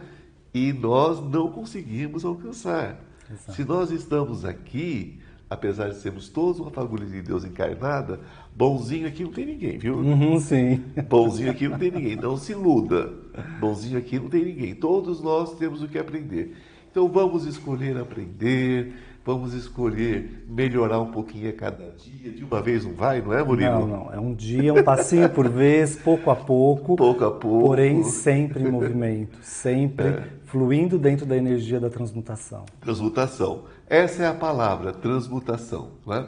e 0.53 0.73
nós 0.73 1.21
não 1.21 1.49
conseguimos 1.49 2.25
alcançar. 2.25 2.99
Exato. 3.31 3.53
Se 3.53 3.63
nós 3.63 3.91
estamos 3.91 4.43
aqui, 4.43 5.19
apesar 5.49 5.89
de 5.89 5.95
sermos 5.95 6.27
todos 6.27 6.59
uma 6.59 6.71
fagulha 6.71 7.05
de 7.05 7.21
Deus 7.21 7.45
encarnada, 7.45 8.19
bonzinho 8.55 9.07
aqui 9.07 9.23
não 9.23 9.31
tem 9.31 9.45
ninguém, 9.45 9.77
viu? 9.77 9.95
Uhum, 9.95 10.39
sim. 10.39 10.83
Bonzinho 11.07 11.51
aqui 11.51 11.67
não 11.69 11.77
tem 11.77 11.91
ninguém, 11.91 12.15
não 12.15 12.35
se 12.35 12.51
iluda. 12.51 13.13
Bonzinho 13.59 13.97
aqui 13.97 14.19
não 14.19 14.27
tem 14.27 14.43
ninguém. 14.43 14.75
Todos 14.75 15.21
nós 15.21 15.55
temos 15.55 15.81
o 15.81 15.87
que 15.87 15.97
aprender. 15.97 16.55
Então 16.95 17.09
vamos 17.09 17.45
escolher 17.45 17.97
aprender, 17.97 18.93
vamos 19.25 19.53
escolher 19.53 20.45
melhorar 20.47 21.01
um 21.01 21.11
pouquinho 21.11 21.49
a 21.49 21.51
cada 21.51 21.91
dia. 21.91 22.31
De 22.31 22.41
uma 22.41 22.61
vez 22.61 22.85
não 22.85 22.93
vai, 22.93 23.21
não 23.21 23.33
é, 23.33 23.43
Murilo? 23.43 23.79
Não, 23.79 23.87
não. 23.87 24.13
É 24.13 24.17
um 24.17 24.33
dia, 24.33 24.73
um 24.73 24.81
passinho 24.81 25.29
por 25.29 25.49
vez, 25.49 25.97
pouco 25.97 26.31
a 26.31 26.35
pouco. 26.37 26.95
Pouco 26.95 27.25
a 27.25 27.31
pouco. 27.31 27.67
Porém, 27.67 28.01
sempre 28.05 28.63
em 28.63 28.71
movimento, 28.71 29.37
sempre 29.41 30.07
é. 30.07 30.23
fluindo 30.45 30.97
dentro 30.97 31.25
da 31.25 31.35
energia 31.35 31.81
da 31.81 31.89
transmutação. 31.89 32.63
Transmutação. 32.79 33.65
Essa 33.89 34.23
é 34.23 34.27
a 34.27 34.33
palavra, 34.33 34.93
transmutação. 34.93 35.89
Né? 36.07 36.25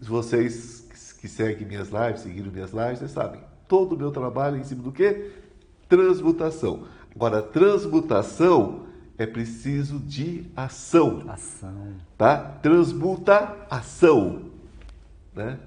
Vocês 0.00 0.88
que 1.20 1.28
seguem 1.28 1.68
minhas 1.68 1.90
lives, 1.90 2.22
seguiram 2.22 2.50
minhas 2.50 2.72
lives, 2.72 3.00
vocês 3.00 3.10
sabem. 3.10 3.40
Todo 3.68 3.94
o 3.94 3.98
meu 3.98 4.10
trabalho 4.10 4.56
é 4.56 4.60
em 4.60 4.64
cima 4.64 4.82
do 4.82 4.90
quê? 4.90 5.32
Transmutação. 5.86 6.84
Agora, 7.14 7.42
transmutação 7.42 8.87
é 9.18 9.26
preciso 9.26 9.98
de 9.98 10.46
ação. 10.56 11.24
Ação. 11.28 11.94
Tá? 12.16 12.38
Transmuta 12.38 13.66
ação. 13.68 14.50
Né? 15.34 15.58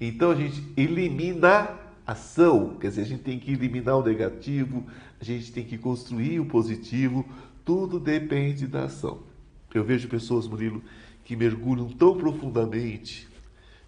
Então 0.00 0.30
a 0.30 0.34
gente 0.34 0.66
elimina 0.76 1.78
ação, 2.06 2.76
quer 2.80 2.88
dizer, 2.88 3.02
a 3.02 3.04
gente 3.04 3.22
tem 3.22 3.38
que 3.38 3.52
eliminar 3.52 3.98
o 3.98 4.02
negativo, 4.02 4.86
a 5.20 5.24
gente 5.24 5.52
tem 5.52 5.64
que 5.64 5.76
construir 5.76 6.40
o 6.40 6.46
positivo, 6.46 7.26
tudo 7.64 8.00
depende 8.00 8.66
da 8.66 8.84
ação. 8.84 9.20
Eu 9.74 9.84
vejo 9.84 10.08
pessoas, 10.08 10.48
Murilo, 10.48 10.82
que 11.24 11.36
mergulham 11.36 11.88
tão 11.90 12.16
profundamente 12.16 13.28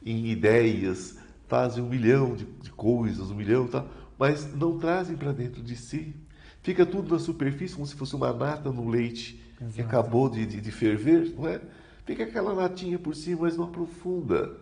em 0.05 0.27
ideias, 0.27 1.19
fazem 1.49 1.83
um 1.83 1.89
milhão 1.89 2.35
de, 2.35 2.45
de 2.45 2.71
coisas, 2.71 3.31
um 3.31 3.35
milhão, 3.35 3.67
tá? 3.67 3.87
mas 4.19 4.55
não 4.55 4.79
trazem 4.79 5.17
para 5.17 5.33
dentro 5.33 5.63
de 5.63 5.75
si. 5.75 6.15
Fica 6.63 6.85
tudo 6.85 7.13
na 7.13 7.19
superfície, 7.19 7.75
como 7.75 7.87
se 7.87 7.95
fosse 7.95 8.15
uma 8.15 8.33
nata 8.33 8.71
no 8.71 8.89
leite 8.89 9.41
Exato. 9.61 9.75
que 9.75 9.81
acabou 9.83 10.29
de, 10.29 10.45
de, 10.47 10.61
de, 10.61 10.71
ferver, 10.71 11.33
não 11.37 11.49
é? 11.49 11.61
Fica 12.05 12.25
aquela 12.25 12.55
natinha 12.55 12.99
por 12.99 13.15
cima, 13.15 13.43
mas 13.43 13.57
não 13.57 13.65
aprofunda. 13.65 14.57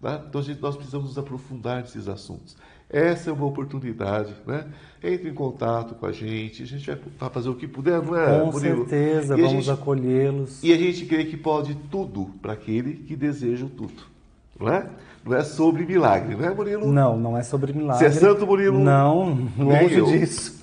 Tá? 0.00 0.24
Então 0.28 0.42
gente, 0.42 0.60
nós 0.60 0.76
precisamos 0.76 1.08
nos 1.08 1.18
aprofundar 1.18 1.82
nesses 1.82 2.08
assuntos. 2.08 2.56
Essa 2.88 3.30
é 3.30 3.32
uma 3.32 3.46
oportunidade, 3.46 4.32
né? 4.46 4.68
Entre 5.02 5.28
em 5.28 5.34
contato 5.34 5.96
com 5.96 6.06
a 6.06 6.12
gente, 6.12 6.62
a 6.62 6.66
gente 6.66 6.86
vai 6.86 7.30
fazer 7.30 7.48
o 7.48 7.54
que 7.56 7.66
puder, 7.66 8.00
não 8.00 8.16
é, 8.16 8.40
Com 8.40 8.52
Murilo? 8.52 8.88
certeza, 8.88 9.36
e 9.36 9.42
vamos 9.42 9.68
acolhê-los. 9.68 10.62
E 10.62 10.72
a 10.72 10.76
gente 10.76 11.04
crê 11.06 11.24
que 11.24 11.36
pode 11.36 11.74
tudo 11.90 12.30
para 12.40 12.52
aquele 12.52 12.94
que 12.94 13.16
deseja 13.16 13.66
tudo, 13.76 14.04
não 14.58 14.68
é? 14.68 14.88
Não 15.26 15.36
é 15.36 15.42
sobre 15.42 15.84
milagre, 15.84 16.36
não 16.36 16.44
é, 16.44 16.54
Murilo? 16.54 16.86
Não, 16.86 17.16
não 17.16 17.36
é 17.36 17.42
sobre 17.42 17.72
milagre. 17.72 17.98
Você 17.98 18.16
é 18.16 18.20
santo, 18.20 18.46
Murilo? 18.46 18.78
Não, 18.78 19.36
longe 19.58 20.00
disso. 20.04 20.56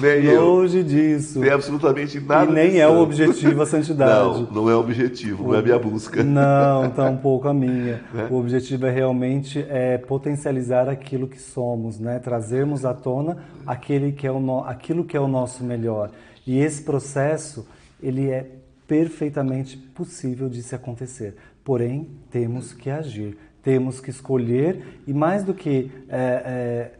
nem 0.00 0.36
longe 0.36 0.78
eu. 0.78 0.84
disso. 0.84 1.38
Nem 1.38 1.50
absolutamente 1.50 2.18
nada. 2.18 2.50
E 2.50 2.54
nem 2.54 2.80
é 2.80 2.88
o 2.88 2.98
objetivo 2.98 3.62
a 3.62 3.66
santidade. 3.66 4.08
Não, 4.18 4.50
não 4.50 4.70
é 4.70 4.74
o 4.74 4.80
objetivo, 4.80 5.44
não 5.44 5.54
é 5.54 5.58
a 5.58 5.62
minha 5.62 5.78
busca. 5.78 6.24
Não, 6.24 6.90
tampouco 6.90 7.46
a 7.46 7.54
minha. 7.54 8.00
É? 8.18 8.32
O 8.32 8.36
objetivo 8.36 8.86
é 8.86 8.90
realmente 8.90 9.64
é 9.68 9.98
potencializar 9.98 10.88
aquilo 10.88 11.28
que 11.28 11.40
somos, 11.40 12.00
né? 12.00 12.18
Trazermos 12.18 12.84
à 12.84 12.92
tona 12.94 13.36
aquele 13.66 14.12
que 14.12 14.26
é 14.26 14.32
o 14.32 14.40
no... 14.40 14.64
aquilo 14.64 15.04
que 15.04 15.16
é 15.16 15.20
o 15.20 15.28
nosso 15.28 15.62
melhor. 15.62 16.10
E 16.46 16.58
esse 16.58 16.82
processo, 16.82 17.68
ele 18.02 18.30
é 18.30 18.46
perfeitamente 18.88 19.76
possível 19.76 20.48
de 20.48 20.62
se 20.62 20.74
acontecer. 20.74 21.36
Porém, 21.68 22.08
temos 22.30 22.72
que 22.72 22.88
agir, 22.88 23.36
temos 23.62 24.00
que 24.00 24.08
escolher 24.08 25.02
e 25.06 25.12
mais 25.12 25.44
do 25.44 25.52
que 25.52 25.90
é, 26.08 26.42
é, 26.46 26.92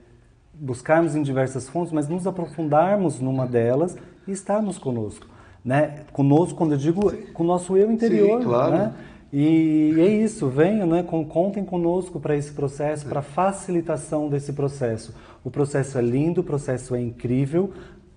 buscarmos 0.52 1.16
em 1.16 1.22
diversas 1.22 1.66
fontes, 1.66 1.90
mas 1.90 2.06
nos 2.06 2.26
aprofundarmos 2.26 3.18
numa 3.18 3.46
delas 3.46 3.96
e 4.26 4.30
estarmos 4.30 4.76
conosco. 4.76 5.26
Né? 5.64 6.04
Conosco, 6.12 6.54
quando 6.54 6.72
eu 6.72 6.76
digo, 6.76 7.10
Sim. 7.10 7.32
com 7.32 7.44
o 7.44 7.46
nosso 7.46 7.78
eu 7.78 7.90
interior. 7.90 8.42
Sim, 8.42 8.46
claro. 8.46 8.76
Né? 8.76 8.94
E 9.32 9.94
é 9.96 10.06
isso, 10.06 10.50
venham, 10.50 10.86
né? 10.86 11.02
contem 11.02 11.64
conosco 11.64 12.20
para 12.20 12.36
esse 12.36 12.52
processo, 12.52 13.06
para 13.06 13.22
facilitação 13.22 14.28
desse 14.28 14.52
processo. 14.52 15.14
O 15.42 15.50
processo 15.50 15.96
é 15.96 16.02
lindo, 16.02 16.42
o 16.42 16.44
processo 16.44 16.94
é 16.94 17.00
incrível, 17.00 17.72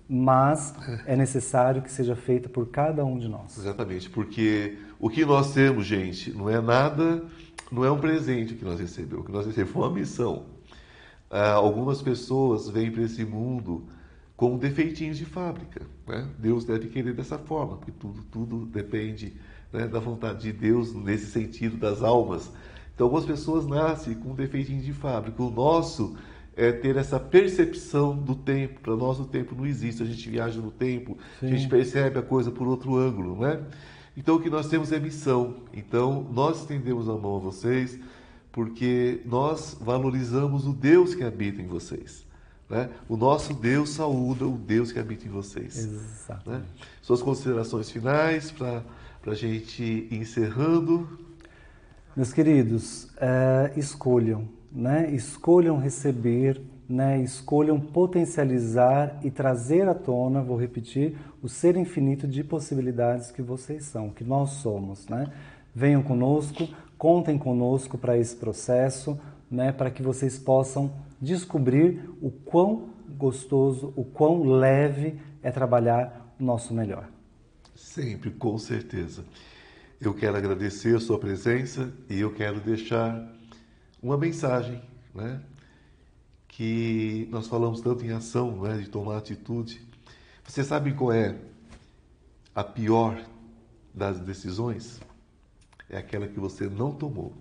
mas 0.06 0.74
é 1.06 1.16
necessário 1.16 1.80
que 1.80 1.90
seja 1.90 2.14
feita 2.14 2.46
por 2.46 2.66
cada 2.68 3.02
um 3.02 3.16
de 3.16 3.28
nós. 3.28 3.56
Exatamente, 3.56 4.10
porque 4.10 4.76
o 5.02 5.10
que 5.10 5.24
nós 5.24 5.52
temos, 5.52 5.84
gente, 5.84 6.30
não 6.30 6.48
é 6.48 6.60
nada, 6.60 7.24
não 7.72 7.84
é 7.84 7.90
um 7.90 7.98
presente 7.98 8.54
que 8.54 8.64
nós 8.64 8.78
recebemos, 8.78 9.24
o 9.24 9.26
que 9.26 9.32
nós 9.32 9.44
recebemos 9.44 9.72
foi 9.72 9.82
uma 9.82 9.90
missão. 9.90 10.44
Ah, 11.28 11.54
algumas 11.54 12.00
pessoas 12.00 12.68
vêm 12.68 12.88
para 12.88 13.02
esse 13.02 13.24
mundo 13.24 13.84
com 14.36 14.56
defeitinhos 14.56 15.18
de 15.18 15.24
fábrica. 15.24 15.82
Né? 16.06 16.28
Deus 16.38 16.64
deve 16.64 16.86
querer 16.86 17.14
dessa 17.14 17.36
forma, 17.36 17.78
porque 17.78 17.90
tudo, 17.90 18.22
tudo 18.30 18.64
depende 18.64 19.32
né, 19.72 19.88
da 19.88 19.98
vontade 19.98 20.42
de 20.42 20.52
Deus 20.52 20.94
nesse 20.94 21.26
sentido 21.26 21.76
das 21.76 22.00
almas. 22.00 22.48
Então, 22.94 23.06
algumas 23.06 23.24
pessoas 23.24 23.66
nascem 23.66 24.14
com 24.14 24.36
defeitinhos 24.36 24.84
de 24.84 24.92
fábrica. 24.92 25.42
O 25.42 25.50
nosso 25.50 26.16
é 26.54 26.70
ter 26.70 26.96
essa 26.96 27.18
percepção 27.18 28.16
do 28.16 28.36
tempo. 28.36 28.78
Para 28.78 28.94
nós, 28.94 29.18
o 29.18 29.24
tempo 29.24 29.56
não 29.56 29.66
existe. 29.66 30.00
A 30.00 30.06
gente 30.06 30.30
viaja 30.30 30.60
no 30.60 30.70
tempo, 30.70 31.18
Sim. 31.40 31.46
a 31.46 31.48
gente 31.48 31.68
percebe 31.68 32.20
a 32.20 32.22
coisa 32.22 32.52
por 32.52 32.68
outro 32.68 32.94
ângulo, 32.94 33.34
não 33.34 33.46
é? 33.48 33.60
Então, 34.16 34.36
o 34.36 34.40
que 34.40 34.50
nós 34.50 34.68
temos 34.68 34.92
é 34.92 35.00
missão. 35.00 35.56
Então, 35.72 36.26
nós 36.32 36.60
estendemos 36.60 37.08
a 37.08 37.14
mão 37.14 37.36
a 37.36 37.38
vocês 37.38 37.98
porque 38.50 39.22
nós 39.24 39.76
valorizamos 39.80 40.66
o 40.66 40.72
Deus 40.72 41.14
que 41.14 41.24
habita 41.24 41.62
em 41.62 41.66
vocês. 41.66 42.26
Né? 42.68 42.90
O 43.08 43.16
nosso 43.16 43.54
Deus 43.54 43.90
saúda 43.90 44.46
o 44.46 44.58
Deus 44.58 44.92
que 44.92 44.98
habita 44.98 45.26
em 45.26 45.30
vocês. 45.30 45.78
Exato. 45.78 46.50
Né? 46.50 46.62
Suas 47.00 47.22
considerações 47.22 47.90
finais 47.90 48.50
para 48.50 48.82
a 49.26 49.34
gente 49.34 49.82
ir 49.82 50.14
encerrando. 50.14 51.08
Meus 52.14 52.32
queridos, 52.32 53.08
é, 53.16 53.72
escolham 53.76 54.46
né, 54.74 55.10
escolham 55.12 55.78
receber, 55.78 56.60
né, 56.88 57.20
escolham 57.22 57.80
potencializar 57.80 59.18
e 59.22 59.30
trazer 59.30 59.88
à 59.88 59.94
tona, 59.94 60.42
vou 60.42 60.56
repetir, 60.56 61.16
o 61.42 61.48
ser 61.48 61.76
infinito 61.76 62.26
de 62.26 62.44
possibilidades 62.44 63.30
que 63.30 63.42
vocês 63.42 63.84
são, 63.84 64.10
que 64.10 64.24
nós 64.24 64.50
somos. 64.50 65.08
Né? 65.08 65.32
Venham 65.74 66.02
conosco, 66.02 66.68
contem 66.98 67.38
conosco 67.38 67.96
para 67.96 68.18
esse 68.18 68.36
processo, 68.36 69.18
né, 69.50 69.70
para 69.70 69.90
que 69.90 70.02
vocês 70.02 70.38
possam 70.38 70.92
descobrir 71.20 72.08
o 72.20 72.30
quão 72.30 72.90
gostoso, 73.16 73.92
o 73.96 74.04
quão 74.04 74.42
leve 74.44 75.20
é 75.42 75.50
trabalhar 75.50 76.34
o 76.40 76.44
nosso 76.44 76.72
melhor. 76.72 77.08
Sempre, 77.74 78.30
com 78.30 78.56
certeza. 78.58 79.24
Eu 80.00 80.14
quero 80.14 80.36
agradecer 80.36 80.96
a 80.96 81.00
sua 81.00 81.18
presença 81.18 81.92
e 82.08 82.20
eu 82.20 82.32
quero 82.32 82.60
deixar 82.60 83.30
uma 84.02 84.16
mensagem, 84.16 84.82
né? 85.14 85.40
Que 86.52 87.26
nós 87.30 87.48
falamos 87.48 87.80
tanto 87.80 88.04
em 88.04 88.12
ação, 88.12 88.62
né? 88.62 88.78
de 88.78 88.88
tomar 88.88 89.18
atitude. 89.18 89.84
Você 90.44 90.62
sabe 90.62 90.92
qual 90.92 91.12
é 91.12 91.36
a 92.54 92.62
pior 92.62 93.20
das 93.92 94.20
decisões? 94.20 95.00
É 95.90 95.96
aquela 95.96 96.28
que 96.28 96.38
você 96.38 96.68
não 96.68 96.92
tomou. 96.92 97.32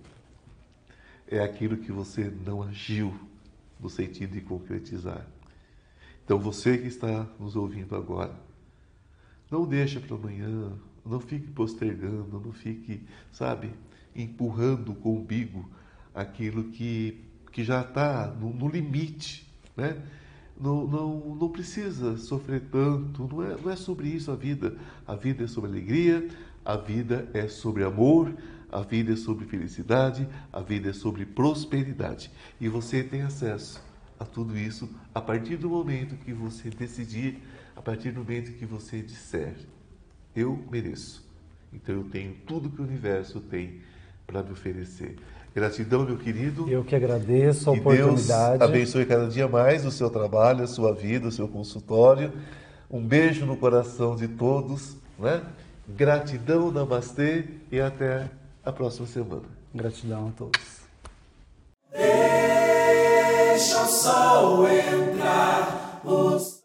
É 1.28 1.40
aquilo 1.40 1.78
que 1.78 1.92
você 1.92 2.34
não 2.46 2.64
agiu 2.64 3.14
no 3.80 3.90
sentido 3.90 4.34
de 4.34 4.42
concretizar. 4.42 5.26
Então 6.24 6.40
você 6.40 6.78
que 6.78 6.88
está 6.88 7.28
nos 7.40 7.56
ouvindo 7.56 7.96
agora, 7.96 8.34
não 9.50 9.66
deixa 9.66 10.00
para 10.00 10.16
amanhã, 10.16 10.72
não 11.06 11.20
fique 11.20 11.48
postergando, 11.48 12.40
não 12.40 12.54
fique, 12.54 13.06
sabe, 13.32 13.72
empurrando 14.16 14.94
com 14.96 15.10
o 15.10 15.20
umbigo 15.20 15.70
aquilo 16.14 16.66
que, 16.66 17.24
que 17.52 17.64
já 17.64 17.82
está 17.82 18.28
no, 18.28 18.54
no, 18.54 18.68
limite, 18.68 19.48
né? 19.76 19.98
Não, 20.60 20.86
não, 20.86 21.36
não 21.36 21.50
precisa 21.50 22.18
sofrer 22.18 22.62
tanto, 22.72 23.28
não 23.28 23.44
é, 23.44 23.58
não 23.60 23.72
é 23.72 23.76
sobre 23.76 24.10
isso 24.10 24.32
a 24.32 24.36
vida. 24.36 24.78
A 25.08 25.16
vida 25.16 25.44
é 25.44 25.48
sobre 25.48 25.72
alegria, 25.72 26.28
a 26.64 26.78
vida 26.78 27.28
é 27.34 27.48
sobre 27.48 27.84
amor, 27.84 28.36
a 28.72 28.82
vida 28.82 29.14
é 29.14 29.16
sobre 29.16 29.46
felicidade, 29.46 30.28
a 30.54 30.62
vida 30.62 30.90
é 30.90 30.94
sobre 30.94 31.26
prosperidade. 31.26 32.32
E 32.60 32.70
você 32.70 33.04
tem 33.04 33.24
acesso 33.24 33.84
a 34.20 34.26
tudo 34.26 34.58
isso 34.58 34.88
a 35.16 35.20
partir 35.20 35.58
do 35.58 35.70
momento 35.70 36.16
que 36.16 36.32
você 36.32 36.70
decidir, 36.70 37.42
a 37.76 37.82
partir 37.82 38.12
do 38.12 38.20
momento 38.20 38.54
que 38.54 38.66
você 38.66 39.02
disser: 39.02 39.56
Eu 40.36 40.64
mereço. 40.70 41.28
Então 41.74 41.96
eu 41.96 42.04
tenho 42.04 42.36
tudo 42.46 42.70
que 42.70 42.82
o 42.82 42.84
universo 42.84 43.42
tem 43.42 43.82
para 44.28 44.44
me 44.44 44.52
oferecer. 44.52 45.18
Gratidão, 45.54 46.06
meu 46.06 46.18
querido. 46.18 46.70
Eu 46.70 46.84
que 46.84 46.96
agradeço 46.96 47.70
a 47.70 47.74
que 47.74 47.80
oportunidade. 47.80 48.60
Deus 48.60 48.70
abençoe 48.70 49.06
cada 49.06 49.28
dia 49.28 49.48
mais 49.48 49.86
o 49.86 49.92
seu 49.92 50.10
trabalho, 50.10 50.64
a 50.64 50.68
sua 50.68 50.94
vida, 50.94 51.28
o 51.28 51.32
seu 51.32 51.48
consultório. 51.48 52.32
Um 52.90 53.06
beijo 53.06 53.46
no 53.46 53.58
coração 53.58 54.16
de 54.16 54.30
todos. 54.30 54.96
Né? 55.20 55.42
Gratidão, 55.90 56.72
namastê 56.72 57.46
e 57.70 57.82
até 57.82 58.30
a 58.64 58.72
próxima 58.72 59.08
semana. 59.08 59.44
Gratidão 59.76 60.30
a 60.30 60.32
todos. 60.32 60.82
Deixa 61.92 63.84
o 63.84 63.88
sol 63.88 64.68
entrar. 64.68 66.02
Os... 66.06 66.61